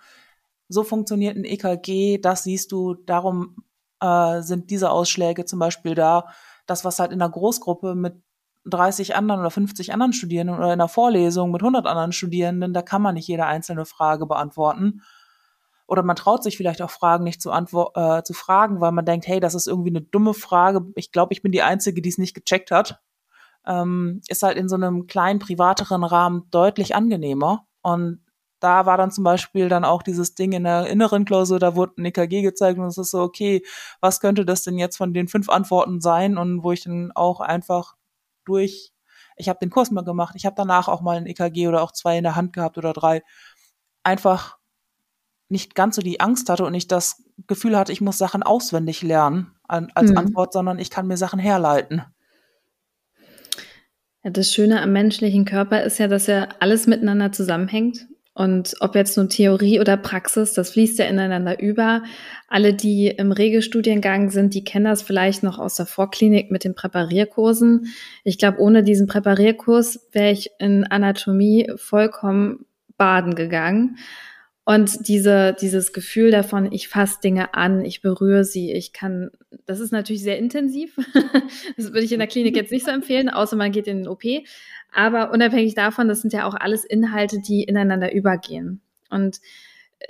so 0.67 0.84
funktioniert 0.84 1.36
ein 1.38 1.45
EKG, 1.45 2.19
das 2.19 2.43
siehst 2.43 2.71
du, 2.71 2.95
darum 2.95 3.56
äh, 4.01 4.41
sind 4.41 4.69
diese 4.69 4.91
Ausschläge 4.91 5.45
zum 5.45 5.60
Beispiel 5.60 5.95
da. 5.95 6.28
Das, 6.65 6.84
was 6.84 6.99
halt 6.99 7.12
in 7.12 7.21
einer 7.21 7.32
Großgruppe 7.32 7.95
mit 7.95 8.15
30 8.65 9.15
anderen 9.15 9.41
oder 9.41 9.51
50 9.51 9.93
anderen 9.93 10.13
Studierenden 10.13 10.58
oder 10.58 10.67
in 10.67 10.73
einer 10.73 10.88
Vorlesung 10.88 11.51
mit 11.51 11.62
100 11.62 11.86
anderen 11.86 12.12
Studierenden, 12.12 12.73
da 12.73 12.82
kann 12.82 13.01
man 13.01 13.13
nicht 13.13 13.28
jede 13.28 13.45
einzelne 13.45 13.86
Frage 13.86 14.25
beantworten. 14.25 15.01
Oder 15.88 16.04
man 16.04 16.15
traut 16.15 16.43
sich 16.43 16.58
vielleicht 16.58 16.82
auch 16.82 16.89
Fragen 16.89 17.24
nicht 17.24 17.41
zu, 17.41 17.52
äh, 17.52 18.24
zu 18.24 18.34
fragen, 18.34 18.82
weil 18.82 18.91
man 18.91 19.06
denkt, 19.06 19.28
hey, 19.28 19.39
das 19.39 19.54
ist 19.56 19.67
irgendwie 19.67 19.91
eine 19.91 20.02
dumme 20.02 20.34
Frage. 20.34 20.86
Ich 20.95 21.12
glaube, 21.12 21.34
ich 21.34 21.41
bin 21.41 21.52
die 21.52 21.62
Einzige, 21.62 22.02
die 22.02 22.10
es 22.10 22.17
nicht 22.17 22.34
gecheckt 22.34 22.71
hat. 22.71 23.02
Ähm, 23.67 24.21
ist 24.28 24.43
halt 24.43 24.58
in 24.58 24.69
so 24.69 24.76
einem 24.76 25.08
kleinen, 25.08 25.39
privateren 25.39 26.04
Rahmen 26.04 26.48
deutlich 26.52 26.95
angenehmer. 26.95 27.67
Und 27.82 28.26
da 28.60 28.86
war 28.86 28.98
dann 28.98 29.12
zum 29.12 29.24
Beispiel 29.24 29.69
dann 29.69 29.86
auch 29.86 30.02
dieses 30.02 30.34
Ding 30.34 30.52
in 30.54 30.63
der 30.63 30.88
inneren 30.88 31.26
Klausur, 31.26 31.60
da 31.60 31.76
wurde 31.76 32.02
ein 32.02 32.06
EKG 32.06 32.41
gezeigt 32.41 32.80
und 32.80 32.86
es 32.86 32.98
ist 32.98 33.12
so, 33.12 33.21
okay, 33.21 33.63
was 34.02 34.19
könnte 34.19 34.45
das 34.45 34.63
denn 34.63 34.78
jetzt 34.80 34.98
von 34.98 35.13
den 35.13 35.28
fünf 35.28 35.50
Antworten 35.50 36.02
sein? 36.02 36.38
Und 36.38 36.63
wo 36.63 36.71
ich 36.71 36.84
dann 36.84 37.12
auch 37.13 37.41
einfach 37.41 37.95
durch, 38.45 38.91
ich 39.38 39.50
habe 39.50 39.60
den 39.60 39.69
Kurs 39.69 39.91
mal 39.91 40.04
gemacht, 40.04 40.36
ich 40.36 40.45
habe 40.45 40.56
danach 40.56 40.88
auch 40.88 41.02
mal 41.02 41.17
ein 41.17 41.28
EKG 41.28 41.67
oder 41.67 41.84
auch 41.84 41.91
zwei 41.91 42.17
in 42.17 42.24
der 42.24 42.36
Hand 42.36 42.54
gehabt 42.54 42.78
oder 42.78 42.93
drei, 42.93 43.21
einfach 44.04 44.58
nicht 45.50 45.76
ganz 45.76 45.96
so 45.96 46.02
die 46.02 46.20
Angst 46.20 46.50
hatte 46.50 46.66
und 46.66 46.72
nicht 46.72 46.92
das 46.92 47.24
Gefühl 47.48 47.78
hatte, 47.78 47.92
ich 47.92 48.02
muss 48.02 48.18
Sachen 48.18 48.44
auswendig 48.44 49.02
lernen 49.02 49.52
als 49.68 50.12
mhm. 50.12 50.18
Antwort, 50.18 50.54
sondern 50.54 50.80
ich 50.80 50.90
kann 50.90 51.08
mir 51.08 51.18
Sachen 51.18 51.40
herleiten. 51.40 52.04
Ja, 54.24 54.32
das 54.32 54.52
Schöne 54.52 54.82
am 54.82 54.92
menschlichen 54.92 55.46
Körper 55.46 55.84
ist 55.84 56.00
ja, 56.00 56.08
dass 56.08 56.28
ja 56.28 56.50
alles 56.60 56.88
miteinander 56.88 57.32
zusammenhängt. 57.32 58.08
Und 58.38 58.74
ob 58.82 58.96
jetzt 58.96 59.16
nun 59.16 59.30
Theorie 59.30 59.80
oder 59.80 59.96
Praxis, 59.96 60.54
das 60.54 60.72
fließt 60.72 61.00
ja 61.00 61.06
ineinander 61.06 61.62
über. 61.62 62.04
Alle, 62.50 62.74
die 62.74 63.08
im 63.08 63.32
Regelstudiengang 63.32 64.30
sind, 64.30 64.54
die 64.54 64.66
kennen 64.66 64.86
das 64.86 65.04
vielleicht 65.04 65.42
noch 65.42 65.58
aus 65.58 65.76
der 65.76 65.86
Vorklinik 65.86 66.52
mit 66.52 66.66
den 66.66 66.76
Präparierkursen. 66.76 67.94
Ich 68.26 68.38
glaube, 68.38 68.60
ohne 68.60 68.84
diesen 68.84 69.08
Präparierkurs 69.08 70.10
wäre 70.12 70.32
ich 70.32 70.52
in 70.60 70.84
Anatomie 70.84 71.72
vollkommen 71.78 72.66
baden 72.98 73.36
gegangen. 73.36 74.00
Und 74.67 75.08
diese, 75.08 75.56
dieses 75.62 75.93
Gefühl 75.93 76.32
davon, 76.32 76.71
ich 76.71 76.88
fasse 76.88 77.19
Dinge 77.23 77.54
an, 77.54 77.86
ich 77.86 78.01
berühre 78.01 78.43
sie, 78.43 78.73
ich 78.73 78.93
kann, 78.93 79.30
das 79.67 79.80
ist 79.80 79.91
natürlich 79.91 80.23
sehr 80.23 80.39
intensiv. 80.39 80.95
das 81.78 81.93
würde 81.93 82.01
ich 82.01 82.12
in 82.12 82.17
der 82.17 82.28
Klinik 82.28 82.56
jetzt 82.56 82.71
nicht 82.71 82.84
so 82.84 82.91
empfehlen, 82.91 83.30
außer 83.30 83.56
man 83.56 83.71
geht 83.71 83.86
in 83.86 83.97
den 83.97 84.08
OP. 84.08 84.23
Aber 84.91 85.32
unabhängig 85.32 85.75
davon, 85.75 86.08
das 86.08 86.21
sind 86.21 86.34
ja 86.34 86.47
auch 86.47 86.56
alles 86.56 86.84
Inhalte, 86.84 87.39
die 87.39 87.63
ineinander 87.63 88.12
übergehen. 88.12 88.82
Und 89.12 89.39
äh, 89.99 90.08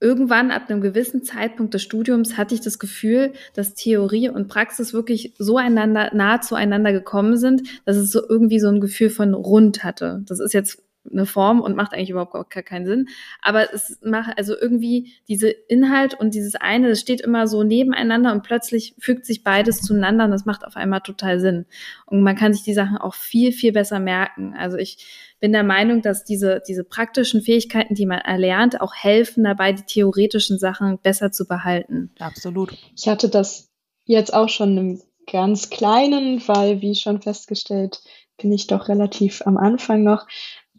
irgendwann 0.00 0.50
ab 0.50 0.68
einem 0.68 0.80
gewissen 0.80 1.22
Zeitpunkt 1.22 1.72
des 1.72 1.82
Studiums 1.82 2.36
hatte 2.36 2.56
ich 2.56 2.60
das 2.60 2.80
Gefühl, 2.80 3.34
dass 3.54 3.74
Theorie 3.74 4.30
und 4.30 4.48
Praxis 4.48 4.92
wirklich 4.92 5.32
so 5.38 5.58
einander, 5.58 6.10
nah 6.12 6.40
zueinander 6.40 6.92
gekommen 6.92 7.36
sind, 7.36 7.62
dass 7.84 7.96
es 7.96 8.10
so 8.10 8.20
irgendwie 8.28 8.58
so 8.58 8.66
ein 8.66 8.80
Gefühl 8.80 9.10
von 9.10 9.32
rund 9.32 9.84
hatte. 9.84 10.24
Das 10.26 10.40
ist 10.40 10.54
jetzt 10.54 10.82
eine 11.10 11.26
Form 11.26 11.60
und 11.60 11.76
macht 11.76 11.92
eigentlich 11.92 12.10
überhaupt 12.10 12.32
gar 12.32 12.62
keinen 12.62 12.86
Sinn. 12.86 13.08
Aber 13.40 13.72
es 13.72 13.98
macht 14.02 14.38
also 14.38 14.54
irgendwie 14.58 15.12
diese 15.28 15.48
Inhalt 15.48 16.14
und 16.14 16.34
dieses 16.34 16.54
eine, 16.54 16.88
das 16.88 17.00
steht 17.00 17.20
immer 17.20 17.46
so 17.46 17.62
nebeneinander 17.62 18.32
und 18.32 18.42
plötzlich 18.42 18.94
fügt 18.98 19.26
sich 19.26 19.42
beides 19.42 19.80
zueinander 19.80 20.24
und 20.24 20.30
das 20.30 20.44
macht 20.44 20.64
auf 20.64 20.76
einmal 20.76 21.00
total 21.00 21.40
Sinn. 21.40 21.66
Und 22.06 22.22
man 22.22 22.36
kann 22.36 22.52
sich 22.52 22.62
die 22.62 22.74
Sachen 22.74 22.98
auch 22.98 23.14
viel, 23.14 23.52
viel 23.52 23.72
besser 23.72 23.98
merken. 23.98 24.54
Also 24.56 24.76
ich 24.76 25.32
bin 25.40 25.52
der 25.52 25.64
Meinung, 25.64 26.02
dass 26.02 26.24
diese, 26.24 26.62
diese 26.66 26.84
praktischen 26.84 27.42
Fähigkeiten, 27.42 27.94
die 27.94 28.06
man 28.06 28.20
erlernt, 28.20 28.80
auch 28.80 28.94
helfen 28.94 29.42
dabei, 29.44 29.72
die 29.72 29.82
theoretischen 29.82 30.58
Sachen 30.58 30.98
besser 30.98 31.32
zu 31.32 31.46
behalten. 31.46 32.10
Absolut. 32.20 32.72
Ich 32.96 33.08
hatte 33.08 33.28
das 33.28 33.68
jetzt 34.04 34.32
auch 34.32 34.48
schon 34.48 34.78
im 34.78 35.02
ganz 35.30 35.70
kleinen, 35.70 36.46
weil, 36.46 36.80
wie 36.80 36.94
schon 36.94 37.22
festgestellt, 37.22 38.02
bin 38.40 38.52
ich 38.52 38.66
doch 38.66 38.88
relativ 38.88 39.42
am 39.46 39.56
Anfang 39.56 40.02
noch 40.02 40.26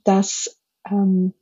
dass 0.04 0.60
ähm, 0.90 1.34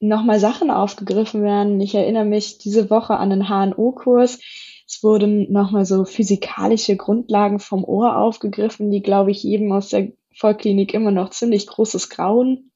nochmal 0.00 0.40
Sachen 0.40 0.70
aufgegriffen 0.70 1.42
werden. 1.42 1.80
Ich 1.80 1.94
erinnere 1.94 2.24
mich 2.24 2.58
diese 2.58 2.90
Woche 2.90 3.16
an 3.16 3.30
den 3.30 3.48
HNO-Kurs. 3.48 4.38
Es 4.86 5.02
wurden 5.02 5.52
nochmal 5.52 5.84
so 5.84 6.04
physikalische 6.04 6.96
Grundlagen 6.96 7.58
vom 7.58 7.84
Ohr 7.84 8.16
aufgegriffen, 8.16 8.90
die, 8.90 9.02
glaube 9.02 9.30
ich, 9.30 9.42
jedem 9.42 9.72
aus 9.72 9.88
der 9.88 10.12
Vollklinik 10.34 10.94
immer 10.94 11.10
noch 11.10 11.30
ziemlich 11.30 11.66
großes 11.66 12.10
Grauen 12.10 12.70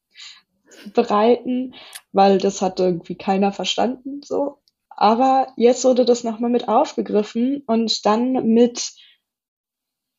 bereiten, 0.95 1.75
weil 2.12 2.38
das 2.38 2.62
hat 2.62 2.81
irgendwie 2.81 3.16
keiner 3.16 3.53
verstanden, 3.53 4.23
so. 4.25 4.59
Aber 4.88 5.49
jetzt 5.57 5.85
wurde 5.85 6.05
das 6.05 6.25
nochmal 6.25 6.51
mit 6.51 6.69
aufgegriffen 6.69 7.62
und 7.66 8.05
dann 8.05 8.33
mit 8.53 8.93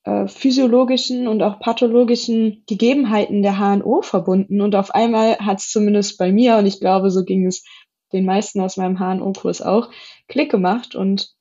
äh, 0.03 0.27
physiologischen 0.27 1.27
und 1.27 1.43
auch 1.43 1.59
pathologischen 1.59 2.63
Gegebenheiten 2.67 3.43
der 3.43 3.57
HNO 3.57 4.01
verbunden. 4.01 4.61
Und 4.61 4.75
auf 4.75 4.91
einmal 4.91 5.37
hat 5.37 5.59
es 5.59 5.69
zumindest 5.69 6.17
bei 6.17 6.31
mir, 6.31 6.57
und 6.57 6.65
ich 6.65 6.79
glaube, 6.79 7.11
so 7.11 7.23
ging 7.23 7.45
es 7.45 7.63
den 8.11 8.25
meisten 8.25 8.61
aus 8.61 8.77
meinem 8.77 8.99
HNO-Kurs 8.99 9.61
auch, 9.61 9.89
Klick 10.27 10.51
gemacht 10.51 10.95
und 10.95 11.33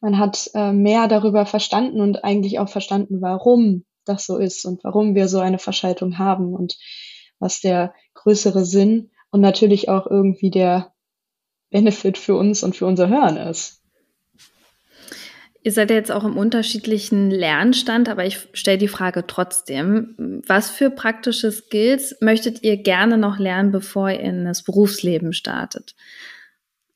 man 0.00 0.18
hat 0.18 0.50
äh, 0.54 0.72
mehr 0.72 1.08
darüber 1.08 1.46
verstanden 1.46 2.00
und 2.00 2.24
eigentlich 2.24 2.58
auch 2.58 2.68
verstanden, 2.68 3.22
warum 3.22 3.84
das 4.04 4.26
so 4.26 4.36
ist 4.36 4.64
und 4.64 4.84
warum 4.84 5.14
wir 5.14 5.28
so 5.28 5.38
eine 5.38 5.58
Verschaltung 5.58 6.18
haben 6.18 6.54
und 6.54 6.76
was 7.38 7.60
der 7.60 7.94
größere 8.14 8.64
Sinn 8.64 9.10
und 9.30 9.40
natürlich 9.40 9.88
auch 9.88 10.06
irgendwie 10.06 10.50
der 10.50 10.92
Benefit 11.70 12.18
für 12.18 12.36
uns 12.36 12.62
und 12.62 12.76
für 12.76 12.86
unser 12.86 13.08
Hören 13.08 13.36
ist. 13.36 13.83
Ihr 15.66 15.72
seid 15.72 15.88
ja 15.88 15.96
jetzt 15.96 16.12
auch 16.12 16.24
im 16.24 16.36
unterschiedlichen 16.36 17.30
Lernstand, 17.30 18.10
aber 18.10 18.26
ich 18.26 18.48
stelle 18.52 18.76
die 18.76 18.86
Frage 18.86 19.26
trotzdem. 19.26 20.42
Was 20.46 20.68
für 20.68 20.90
praktische 20.90 21.50
Skills 21.50 22.18
möchtet 22.20 22.62
ihr 22.62 22.76
gerne 22.76 23.16
noch 23.16 23.38
lernen, 23.38 23.72
bevor 23.72 24.10
ihr 24.10 24.20
in 24.20 24.44
das 24.44 24.62
Berufsleben 24.62 25.32
startet? 25.32 25.96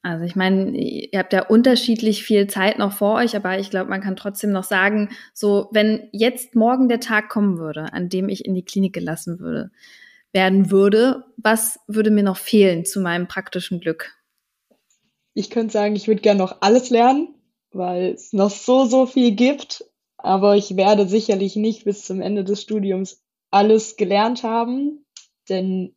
Also 0.02 0.26
ich 0.26 0.36
meine, 0.36 0.76
ihr 0.76 1.18
habt 1.18 1.32
ja 1.32 1.46
unterschiedlich 1.46 2.22
viel 2.22 2.46
Zeit 2.46 2.78
noch 2.78 2.92
vor 2.92 3.14
euch, 3.14 3.34
aber 3.36 3.58
ich 3.58 3.70
glaube, 3.70 3.88
man 3.88 4.02
kann 4.02 4.16
trotzdem 4.16 4.52
noch 4.52 4.64
sagen, 4.64 5.08
so 5.32 5.70
wenn 5.72 6.06
jetzt 6.12 6.54
morgen 6.54 6.90
der 6.90 7.00
Tag 7.00 7.30
kommen 7.30 7.56
würde, 7.56 7.94
an 7.94 8.10
dem 8.10 8.28
ich 8.28 8.44
in 8.44 8.54
die 8.54 8.64
Klinik 8.64 8.92
gelassen 8.92 9.40
würde, 9.40 9.70
werden 10.34 10.70
würde, 10.70 11.24
was 11.38 11.80
würde 11.86 12.10
mir 12.10 12.22
noch 12.22 12.36
fehlen 12.36 12.84
zu 12.84 13.00
meinem 13.00 13.28
praktischen 13.28 13.80
Glück? 13.80 14.12
Ich 15.32 15.48
könnte 15.48 15.72
sagen, 15.72 15.96
ich 15.96 16.06
würde 16.06 16.20
gerne 16.20 16.38
noch 16.38 16.58
alles 16.60 16.90
lernen 16.90 17.34
weil 17.72 18.12
es 18.14 18.32
noch 18.32 18.50
so, 18.50 18.84
so 18.84 19.06
viel 19.06 19.32
gibt. 19.32 19.84
Aber 20.16 20.56
ich 20.56 20.76
werde 20.76 21.06
sicherlich 21.06 21.56
nicht 21.56 21.84
bis 21.84 22.04
zum 22.04 22.20
Ende 22.20 22.44
des 22.44 22.62
Studiums 22.62 23.22
alles 23.50 23.96
gelernt 23.96 24.42
haben, 24.42 25.06
denn 25.48 25.94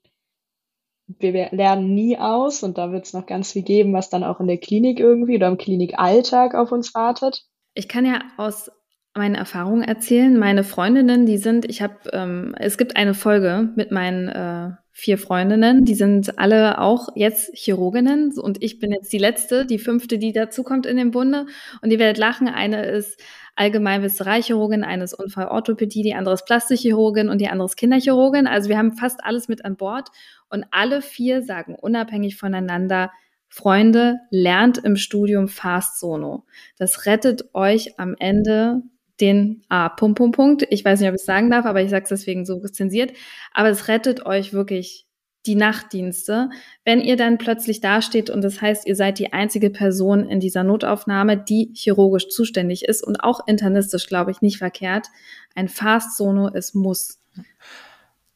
wir 1.08 1.50
lernen 1.52 1.94
nie 1.94 2.18
aus 2.18 2.64
und 2.64 2.78
da 2.78 2.92
wird 2.92 3.06
es 3.06 3.14
noch 3.14 3.26
ganz 3.26 3.52
viel 3.52 3.64
geben, 3.64 3.94
was 3.94 4.10
dann 4.10 4.24
auch 4.24 4.40
in 4.40 4.48
der 4.48 4.60
Klinik 4.60 5.00
irgendwie 5.00 5.36
oder 5.36 5.48
im 5.48 5.58
Klinikalltag 5.58 6.56
auf 6.56 6.72
uns 6.72 6.94
wartet. 6.94 7.46
Ich 7.74 7.88
kann 7.88 8.06
ja 8.06 8.22
aus 8.38 8.72
meinen 9.14 9.36
Erfahrungen 9.36 9.84
erzählen. 9.84 10.38
Meine 10.38 10.64
Freundinnen, 10.64 11.26
die 11.26 11.38
sind, 11.38 11.66
ich 11.66 11.82
habe, 11.82 11.96
ähm, 12.14 12.56
es 12.58 12.78
gibt 12.78 12.96
eine 12.96 13.14
Folge 13.14 13.70
mit 13.76 13.92
meinen 13.92 14.30
äh, 14.30 14.72
vier 14.94 15.18
Freundinnen, 15.18 15.84
die 15.86 15.96
sind 15.96 16.38
alle 16.38 16.80
auch 16.80 17.10
jetzt 17.16 17.52
Chirurginnen 17.56 18.38
und 18.38 18.62
ich 18.62 18.80
bin 18.80 18.92
jetzt 18.92 19.12
die 19.12 19.18
letzte, 19.18 19.66
die 19.66 19.80
fünfte, 19.80 20.18
die 20.18 20.32
dazukommt 20.32 20.86
in 20.86 20.98
dem 20.98 21.12
Bunde 21.12 21.46
und 21.82 21.92
ihr 21.92 22.00
werdet 22.00 22.18
lachen, 22.18 22.48
eine 22.48 22.86
ist 22.86 23.20
allgemein 23.56 24.04
Visceralchirurgin, 24.04 24.84
eine 24.84 25.04
ist 25.04 25.14
Unfallorthopädie, 25.14 26.04
die 26.04 26.14
andere 26.14 26.36
ist 26.36 26.46
Plastikchirurgin 26.46 27.30
und 27.30 27.40
die 27.40 27.48
andere 27.48 27.66
ist 27.66 27.78
Kinderchirurgin. 27.78 28.48
Also 28.48 28.70
wir 28.70 28.78
haben 28.78 28.94
fast 28.94 29.24
alles 29.24 29.48
mit 29.48 29.66
an 29.66 29.76
Bord 29.76 30.10
und 30.50 30.66
alle 30.72 31.02
vier 31.02 31.42
sagen 31.42 31.76
unabhängig 31.76 32.38
voneinander, 32.38 33.12
Freunde, 33.54 34.20
lernt 34.30 34.78
im 34.78 34.96
Studium 34.96 35.50
Fast 35.50 36.00
Sono. 36.00 36.46
Das 36.78 37.06
rettet 37.06 37.54
euch 37.54 38.00
am 38.00 38.16
Ende 38.18 38.82
den 39.22 39.64
A, 39.70 39.90
Punkt, 39.90 40.18
Punkt, 40.18 40.36
Punkt. 40.36 40.68
Ich 40.70 40.84
weiß 40.84 41.00
nicht, 41.00 41.10
ob 41.10 41.16
ich 41.16 41.22
es 41.22 41.26
sagen 41.26 41.50
darf, 41.50 41.66
aber 41.66 41.82
ich 41.82 41.90
sage 41.90 42.04
es 42.04 42.10
deswegen 42.10 42.46
so 42.46 42.60
zensiert. 42.60 43.14
Aber 43.54 43.70
es 43.70 43.88
rettet 43.88 44.26
euch 44.26 44.52
wirklich 44.54 45.08
die 45.46 45.56
Nachtdienste, 45.56 46.50
wenn 46.86 47.02
ihr 47.02 47.18
dann 47.18 47.38
plötzlich 47.38 47.82
dasteht 47.82 48.30
und 48.30 48.44
das 48.44 48.62
heißt, 48.62 48.86
ihr 48.86 48.96
seid 48.96 49.18
die 49.18 49.34
einzige 49.34 49.72
Person 49.72 50.30
in 50.30 50.40
dieser 50.40 50.64
Notaufnahme, 50.64 51.36
die 51.38 51.72
chirurgisch 51.74 52.30
zuständig 52.30 52.86
ist 52.86 53.04
und 53.04 53.24
auch 53.24 53.48
internistisch, 53.48 54.08
glaube 54.08 54.32
ich, 54.32 54.42
nicht 54.42 54.60
verkehrt. 54.60 55.08
Ein 55.56 55.68
Fast 55.68 56.16
Sono, 56.16 56.50
es 56.54 56.74
muss. 56.76 57.20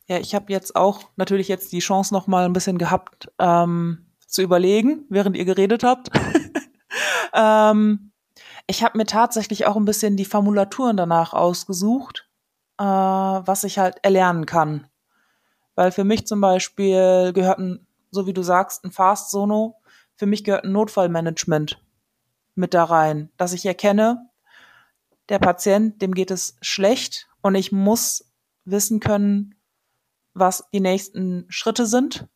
Ja, 0.07 0.17
ich 0.19 0.33
habe 0.33 0.51
jetzt 0.51 0.75
auch 0.75 1.09
natürlich 1.15 1.47
jetzt 1.47 1.71
die 1.73 1.79
Chance 1.79 2.13
noch 2.13 2.27
mal 2.27 2.45
ein 2.45 2.53
bisschen 2.53 2.77
gehabt 2.77 3.31
ähm, 3.39 4.05
zu 4.25 4.41
überlegen, 4.41 5.05
während 5.09 5.37
ihr 5.37 5.45
geredet 5.45 5.83
habt. 5.83 6.09
ähm, 7.35 8.11
ich 8.67 8.83
habe 8.83 8.97
mir 8.97 9.05
tatsächlich 9.05 9.65
auch 9.65 9.75
ein 9.75 9.85
bisschen 9.85 10.17
die 10.17 10.25
Formulaturen 10.25 10.97
danach 10.97 11.33
ausgesucht, 11.33 12.29
äh, 12.79 12.83
was 12.83 13.63
ich 13.63 13.77
halt 13.77 13.97
erlernen 14.03 14.45
kann. 14.45 14.87
Weil 15.75 15.91
für 15.91 16.03
mich 16.03 16.25
zum 16.25 16.41
Beispiel 16.41 17.31
gehört 17.33 17.59
ein, 17.59 17.87
so 18.11 18.27
wie 18.27 18.33
du 18.33 18.43
sagst, 18.43 18.83
ein 18.83 18.91
Fast 18.91 19.31
Sono, 19.31 19.81
für 20.15 20.25
mich 20.25 20.43
gehört 20.43 20.63
ein 20.63 20.71
Notfallmanagement 20.71 21.81
mit 22.55 22.73
da 22.73 22.85
rein, 22.85 23.29
dass 23.37 23.53
ich 23.53 23.65
erkenne, 23.65 24.29
der 25.29 25.39
Patient, 25.39 26.01
dem 26.01 26.13
geht 26.13 26.31
es 26.31 26.57
schlecht 26.61 27.27
und 27.41 27.55
ich 27.55 27.71
muss 27.71 28.31
wissen 28.63 28.99
können, 28.99 29.55
was 30.33 30.69
die 30.71 30.79
nächsten 30.79 31.45
Schritte 31.49 31.85
sind, 31.85 32.27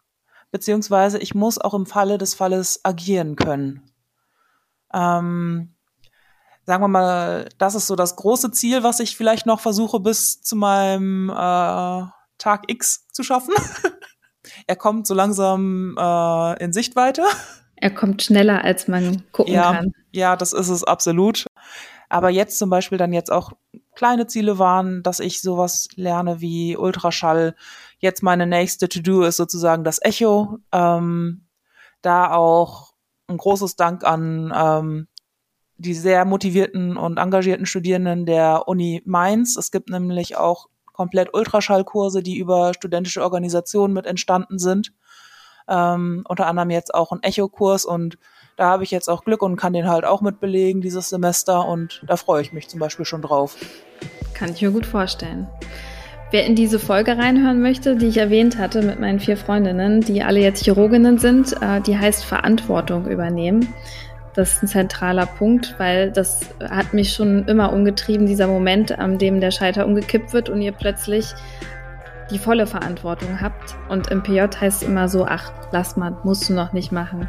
beziehungsweise 0.51 1.19
ich 1.19 1.35
muss 1.35 1.59
auch 1.59 1.73
im 1.73 1.85
Falle 1.85 2.17
des 2.17 2.33
Falles 2.33 2.83
agieren 2.83 3.35
können. 3.35 3.91
Ähm, 4.93 5.75
sagen 6.69 6.83
wir 6.83 6.87
mal, 6.87 7.49
das 7.57 7.73
ist 7.73 7.87
so 7.87 7.95
das 7.95 8.15
große 8.15 8.51
Ziel, 8.51 8.83
was 8.83 8.99
ich 8.99 9.17
vielleicht 9.17 9.47
noch 9.47 9.59
versuche 9.59 9.99
bis 9.99 10.39
zu 10.43 10.55
meinem 10.55 11.27
äh, 11.31 12.03
Tag 12.37 12.65
X 12.67 13.07
zu 13.11 13.23
schaffen. 13.23 13.55
er 14.67 14.75
kommt 14.75 15.07
so 15.07 15.15
langsam 15.15 15.97
äh, 15.97 16.63
in 16.63 16.71
Sichtweite. 16.71 17.23
Er 17.75 17.89
kommt 17.89 18.21
schneller, 18.21 18.63
als 18.63 18.87
man 18.87 19.23
gucken 19.31 19.51
ja, 19.51 19.73
kann. 19.73 19.93
Ja, 20.11 20.35
das 20.35 20.53
ist 20.53 20.69
es 20.69 20.83
absolut. 20.83 21.47
Aber 22.07 22.29
jetzt 22.29 22.59
zum 22.59 22.69
Beispiel 22.69 22.99
dann 22.99 23.13
jetzt 23.13 23.31
auch 23.31 23.51
kleine 23.95 24.27
Ziele 24.27 24.59
waren, 24.59 25.01
dass 25.01 25.19
ich 25.19 25.41
sowas 25.41 25.87
lerne 25.95 26.39
wie 26.39 26.77
Ultraschall. 26.77 27.55
Jetzt 27.97 28.21
meine 28.21 28.45
nächste 28.45 28.87
To-Do 28.87 29.23
ist 29.23 29.37
sozusagen 29.37 29.83
das 29.83 29.99
Echo. 30.03 30.59
Ähm, 30.71 31.47
da 32.03 32.31
auch 32.31 32.93
ein 33.25 33.37
großes 33.37 33.75
Dank 33.75 34.03
an 34.03 34.53
ähm, 34.55 35.07
die 35.79 35.93
sehr 35.93 36.25
motivierten 36.25 36.97
und 36.97 37.17
engagierten 37.17 37.65
Studierenden 37.65 38.25
der 38.25 38.67
Uni 38.67 39.01
Mainz. 39.05 39.55
Es 39.57 39.71
gibt 39.71 39.89
nämlich 39.89 40.37
auch 40.37 40.67
komplett 40.93 41.33
Ultraschallkurse, 41.33 42.21
die 42.21 42.37
über 42.37 42.73
studentische 42.73 43.23
Organisationen 43.23 43.93
mit 43.93 44.05
entstanden 44.05 44.59
sind. 44.59 44.91
Ähm, 45.69 46.23
unter 46.27 46.47
anderem 46.47 46.69
jetzt 46.69 46.93
auch 46.93 47.11
ein 47.11 47.23
Echo-Kurs 47.23 47.85
und 47.85 48.17
da 48.57 48.65
habe 48.65 48.83
ich 48.83 48.91
jetzt 48.91 49.07
auch 49.07 49.23
Glück 49.23 49.41
und 49.41 49.55
kann 49.55 49.71
den 49.71 49.87
halt 49.87 50.03
auch 50.03 50.19
mit 50.19 50.41
belegen 50.41 50.81
dieses 50.81 51.07
Semester 51.07 51.65
und 51.65 52.03
da 52.05 52.17
freue 52.17 52.41
ich 52.41 52.51
mich 52.51 52.67
zum 52.67 52.81
Beispiel 52.81 53.05
schon 53.05 53.21
drauf. 53.21 53.55
Kann 54.33 54.51
ich 54.51 54.61
mir 54.61 54.71
gut 54.71 54.85
vorstellen. 54.85 55.47
Wer 56.31 56.45
in 56.45 56.55
diese 56.55 56.77
Folge 56.77 57.17
reinhören 57.17 57.61
möchte, 57.61 57.95
die 57.95 58.07
ich 58.07 58.17
erwähnt 58.17 58.57
hatte 58.57 58.81
mit 58.81 58.99
meinen 58.99 59.19
vier 59.19 59.37
Freundinnen, 59.37 60.01
die 60.01 60.21
alle 60.21 60.39
jetzt 60.39 60.63
Chirurginnen 60.63 61.17
sind, 61.17 61.53
äh, 61.61 61.81
die 61.81 61.97
heißt 61.97 62.23
Verantwortung 62.23 63.07
übernehmen. 63.07 63.73
Das 64.35 64.53
ist 64.53 64.63
ein 64.63 64.67
zentraler 64.67 65.25
Punkt, 65.25 65.75
weil 65.77 66.11
das 66.11 66.41
hat 66.69 66.93
mich 66.93 67.13
schon 67.13 67.47
immer 67.47 67.73
umgetrieben, 67.73 68.25
dieser 68.25 68.47
Moment, 68.47 68.97
an 68.97 69.17
dem 69.17 69.41
der 69.41 69.51
Scheiter 69.51 69.85
umgekippt 69.85 70.33
wird 70.33 70.49
und 70.49 70.61
ihr 70.61 70.71
plötzlich 70.71 71.33
die 72.31 72.37
volle 72.37 72.67
Verantwortung 72.67 73.41
habt. 73.41 73.75
Und 73.89 74.11
im 74.11 74.23
PJ 74.23 74.41
heißt 74.59 74.83
es 74.83 74.87
immer 74.87 75.09
so, 75.09 75.25
ach, 75.25 75.51
lass 75.71 75.97
mal, 75.97 76.15
musst 76.23 76.49
du 76.49 76.53
noch 76.53 76.73
nicht 76.73 76.91
machen. 76.91 77.27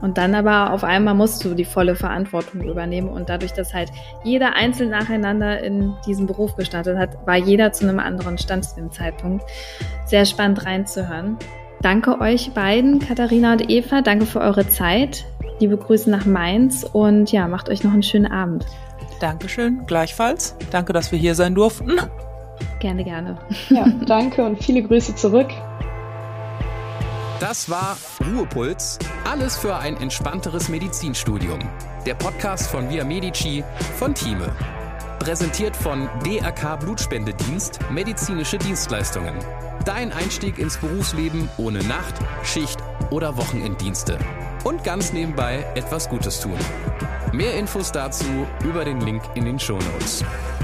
Und 0.00 0.16
dann 0.16 0.34
aber 0.34 0.72
auf 0.72 0.84
einmal 0.84 1.14
musst 1.14 1.44
du 1.44 1.54
die 1.54 1.64
volle 1.64 1.96
Verantwortung 1.96 2.62
übernehmen. 2.62 3.08
Und 3.08 3.28
dadurch, 3.28 3.52
dass 3.52 3.74
halt 3.74 3.90
jeder 4.24 4.54
einzeln 4.54 4.90
nacheinander 4.90 5.60
in 5.62 5.94
diesen 6.06 6.26
Beruf 6.26 6.56
gestartet 6.56 6.96
hat, 6.98 7.26
war 7.26 7.36
jeder 7.36 7.72
zu 7.72 7.86
einem 7.86 7.98
anderen 7.98 8.38
Stand 8.38 8.64
zu 8.64 8.76
dem 8.76 8.92
Zeitpunkt. 8.92 9.44
Sehr 10.06 10.24
spannend 10.24 10.64
reinzuhören. 10.64 11.36
Danke 11.80 12.20
euch 12.20 12.52
beiden, 12.52 12.98
Katharina 12.98 13.52
und 13.52 13.70
Eva. 13.70 14.02
Danke 14.02 14.26
für 14.26 14.40
eure 14.40 14.68
Zeit. 14.68 15.24
Liebe 15.60 15.76
Grüße 15.76 16.08
nach 16.08 16.24
Mainz 16.24 16.84
und 16.84 17.32
ja, 17.32 17.48
macht 17.48 17.68
euch 17.68 17.82
noch 17.82 17.92
einen 17.92 18.02
schönen 18.02 18.30
Abend. 18.30 18.64
Dankeschön, 19.20 19.84
gleichfalls. 19.86 20.54
Danke, 20.70 20.92
dass 20.92 21.10
wir 21.10 21.18
hier 21.18 21.34
sein 21.34 21.54
durften. 21.54 21.92
Gerne, 22.78 23.02
gerne. 23.04 23.38
Ja, 23.68 23.86
danke 24.06 24.44
und 24.44 24.62
viele 24.62 24.82
Grüße 24.82 25.16
zurück. 25.16 25.48
Das 27.40 27.70
war 27.70 27.96
Ruhepuls. 28.20 28.98
Alles 29.28 29.56
für 29.56 29.76
ein 29.76 29.96
entspannteres 29.96 30.68
Medizinstudium. 30.68 31.60
Der 32.06 32.14
Podcast 32.14 32.68
von 32.68 32.88
Via 32.90 33.04
Medici 33.04 33.62
von 33.96 34.14
Thieme. 34.14 34.52
Präsentiert 35.18 35.76
von 35.76 36.08
DRK 36.24 36.76
Blutspendedienst 36.76 37.78
Medizinische 37.92 38.58
Dienstleistungen. 38.58 39.34
Dein 39.84 40.12
Einstieg 40.12 40.58
ins 40.58 40.76
Berufsleben 40.78 41.48
ohne 41.58 41.78
Nacht, 41.84 42.14
Schicht 42.44 42.78
oder 43.10 43.36
Wochenenddienste. 43.36 44.18
Und 44.68 44.84
ganz 44.84 45.14
nebenbei 45.14 45.64
etwas 45.76 46.10
Gutes 46.10 46.40
tun. 46.40 46.58
Mehr 47.32 47.54
Infos 47.54 47.90
dazu 47.90 48.46
über 48.62 48.84
den 48.84 49.00
Link 49.00 49.22
in 49.34 49.46
den 49.46 49.58
Shownotes. 49.58 50.20
Notes. 50.20 50.57